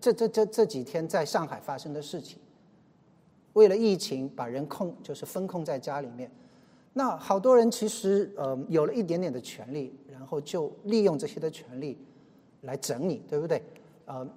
[0.00, 2.38] 这这这这几天在上海发生的事情，
[3.54, 6.30] 为了疫情把人控就是封控在家里面，
[6.92, 11.98] 那好多人其实呃有了一点点的权利，然后就利用这些的权利
[12.62, 13.62] 来整你，对不对？
[14.04, 14.28] 呃，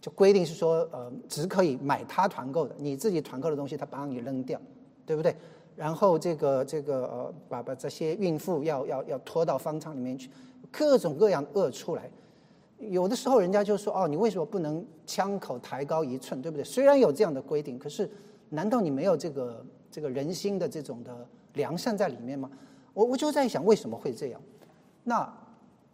[0.00, 4.60] 就规定是说呃只可以买他团购的，你自己团购的东西他帮你扔掉。
[5.04, 5.34] 对不对？
[5.74, 10.30] 然后这个这个呃，把把这些孕妇要要要拖到方舱里面去，
[10.70, 12.08] 各种各样恶出来。
[12.90, 16.40] 有的时候人家就说：“哦，你为什么不能枪口抬高一寸？
[16.42, 18.10] 对不对？”虽然有这样的规定，可是
[18.50, 22.50] 难道你没有这个这个人心的这种的良善在里面吗？
[22.94, 24.40] 我我就在想，为什么会这样？
[25.04, 25.32] 那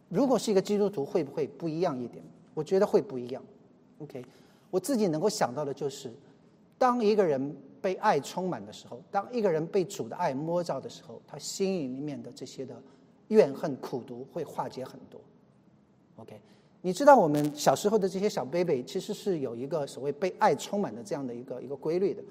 [0.09, 2.25] 如果是一个基督徒，会不会不一样一点？
[2.55, 3.43] 我觉得会不一样。
[3.99, 4.25] OK，
[4.71, 6.13] 我自己能够想到的就是，
[6.77, 12.81] 当一个人被爱充满的时候，当一个人被主的爱摸着的时候，他心里面的这些的
[13.29, 15.21] 怨恨、苦毒会化解很多。
[16.17, 16.41] OK，
[16.81, 22.23] 你知道我们小时候的这些小 baby 其实是有一个所谓被爱充满的这样的一个一个规律的。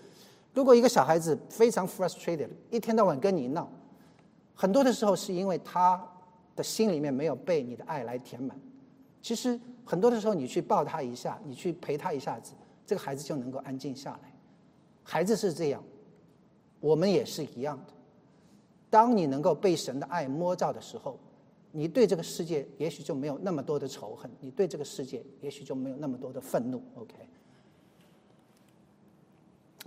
[0.53, 3.69] 如果一个小孩子非常 frustrated，一天到晚跟你闹，
[4.55, 6.01] 很多的时候是因为他
[6.55, 8.59] 的心里面没有被你的爱来填满。
[9.21, 12.53] 其实很多的时候，你去抱他一下，你去陪他一下子，
[12.85, 14.33] 这个孩子就能够安静下来。
[15.03, 15.83] 孩子是这样，
[16.79, 17.93] 我们也是一样的。
[18.89, 21.19] 当你能够被神的爱摸照的时候，
[21.71, 26.81] 你对这个世界也许就没有那么多的仇恨，你对这个世界也许就没有那么多的愤怒。
[26.95, 27.15] OK。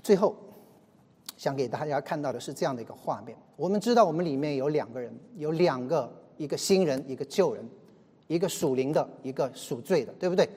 [0.02, 0.36] 最后，
[1.36, 7.68] 想给大家看到的是这样的一个画面：我们知道，我们里面有两个人，有两个，一个新人，一个旧人。
[8.28, 10.48] 一个属灵的，一个属罪的，对不对？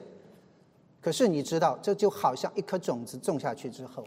[1.00, 4.06] 可是你知道，这就好像一颗种子种下去之后，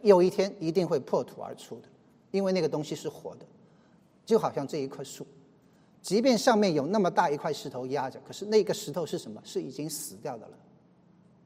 [0.00, 1.88] 有一天一定会破土而出的，
[2.30, 3.44] 因为那个东西是活的，
[4.24, 5.26] 就好像这一棵树，
[6.02, 9.40] 即便上面有那么大一块石头压着，可是那个石头是什么？
[9.44, 10.58] 是已经死掉的了，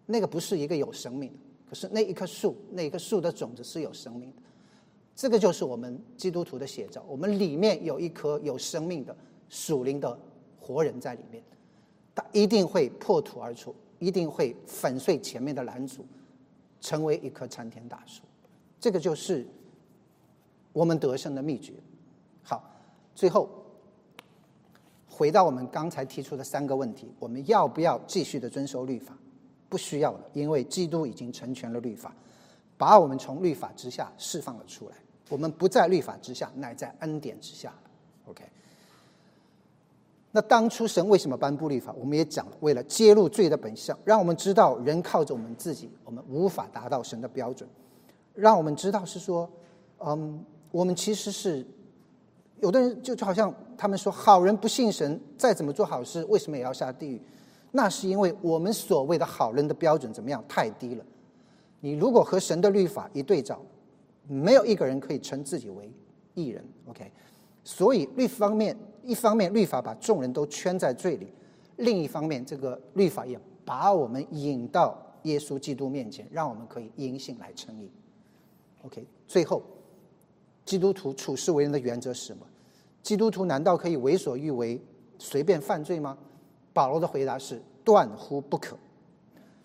[0.07, 1.39] 那个不是一个有生命的。
[1.69, 4.43] 可是那一棵树，那一棵树的种子是有生命的，
[5.17, 7.05] 这个就是我们基督徒的写照。
[7.09, 9.17] 我们里面有一颗有生命的
[9.49, 10.19] 属灵的。
[10.67, 11.45] 活人在里面，
[12.15, 16.07] 他一定会破土而出，一定会粉碎前面的拦阻，
[16.81, 18.23] 成为一棵参天大树。
[18.81, 19.47] 这个就是
[20.73, 21.75] 我们得胜的秘诀。
[22.43, 22.65] 好，
[23.15, 23.47] 最后
[25.17, 29.17] 回到我们刚才提出的三个问题：我们要不要继续的遵守律法？
[29.69, 32.13] 不需要了，因为基督已经成全了律法，
[32.77, 34.97] 把我们从律法之下释放了出来。
[35.29, 37.73] 我们不在律法之下，乃在恩典之下。
[38.27, 38.43] OK。
[40.33, 41.95] 那当初神为什么颁布律法？
[41.97, 47.69] 我们也讲了，为了揭露罪的本相，让我们知道人靠着我们自己，我们无法达到神的标准，
[48.35, 49.49] 让我们知道是说，
[50.01, 51.65] 嗯，我们其实是
[52.61, 57.21] 有的人就就好像他们说，好人不信神，再怎么做好事，为什么也要下地狱？
[57.73, 61.05] 那是因为我们所谓的好人的标准怎么样太低了。
[61.81, 63.61] 你如果和神的律法一对照，
[64.27, 65.93] 没有一个人可以称自己为
[66.35, 66.65] 艺人。
[66.87, 67.11] OK，
[67.63, 68.77] 所以律方面。
[69.07, 71.27] 一方面，律法把众人都圈在罪里；
[71.77, 77.91] 另一方面，这个律法也把我们引到耶稣基督面前，让我们可以因信来称义。
[78.83, 79.63] OK，最后，
[80.65, 82.47] 基督徒处世为人的原则是什么？
[83.05, 84.81] 基督徒难道可以为所欲为、
[85.19, 86.17] 随便犯罪吗？
[86.73, 88.77] 保罗的回答是：断乎不可。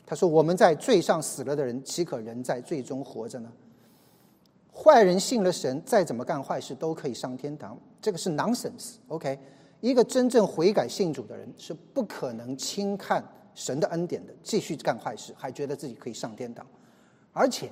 [0.05, 3.49] 他说：“我们在罪上死了的人，岂可仍在罪中活着呢？”
[4.75, 7.79] 坏人信了神，再怎么干坏事都可以上天堂。
[8.01, 8.95] 这个是 nonsense。
[9.07, 9.39] OK，
[9.79, 13.23] 一个真正悔改信主的人是不可能轻看
[13.55, 16.65] 神的恩典的，继续干坏事，还觉得自己可以上天堂。
[17.31, 17.71] 而且，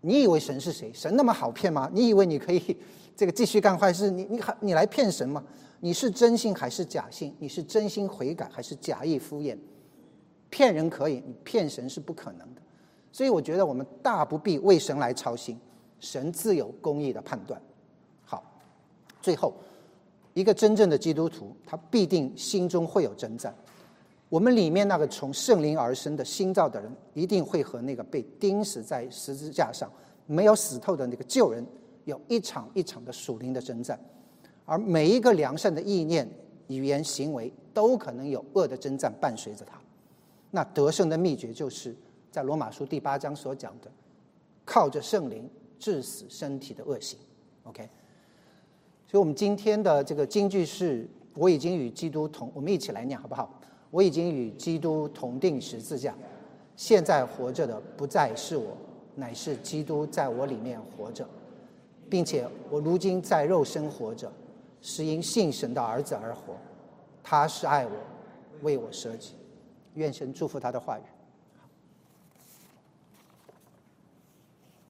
[0.00, 0.90] 你以为神是谁？
[0.94, 1.90] 神那么好骗吗？
[1.92, 2.76] 你以为你可以
[3.20, 4.10] 这个继续干坏事？
[4.10, 5.44] 你你还你来骗神吗？
[5.80, 7.36] 你是真信还是假信？
[7.38, 9.58] 你是真心悔改还是假意敷衍？
[10.48, 12.62] 骗人可以，你骗神是不可能的。
[13.12, 15.60] 所以我觉得我们大不必为神来操心。
[15.98, 17.60] 神自有公义的判断。
[18.24, 18.42] 好，
[19.20, 19.52] 最后，
[20.32, 23.54] 一个真正的基督徒，他必定心中会有征战。
[24.30, 29.92] 我们里面那个从圣灵而生的新造的人，一定会和那个被钉死在十字架上
[30.24, 31.62] 没有死透的那个旧人，
[32.04, 33.98] 有一场一场的属灵的征战。
[34.64, 36.28] 而每一个良善的意念、
[36.68, 39.80] 语言、行为，都可能有恶的征战伴随着他。
[40.50, 41.96] 那得胜的秘诀，就是
[42.30, 43.90] 在罗马书第八章所讲的，
[44.64, 45.48] 靠着圣灵。
[45.82, 47.18] 致死身体的恶行
[47.64, 47.88] ，OK。
[49.06, 53.58] 所以，我们今天的这个京剧是：我已经与基督同，我们一起来念好不好？
[53.90, 56.14] 我已经与基督同定十字架，
[56.76, 58.76] 现在活着的不再是我，
[59.14, 61.26] 乃是基督在我里面活着，
[62.10, 64.30] 并且我如今在肉身活着，
[64.82, 66.54] 是因信神的儿子而活。
[67.22, 67.92] 他是爱我，
[68.62, 69.34] 为我舍己。
[69.94, 71.02] 愿神祝福他的话语。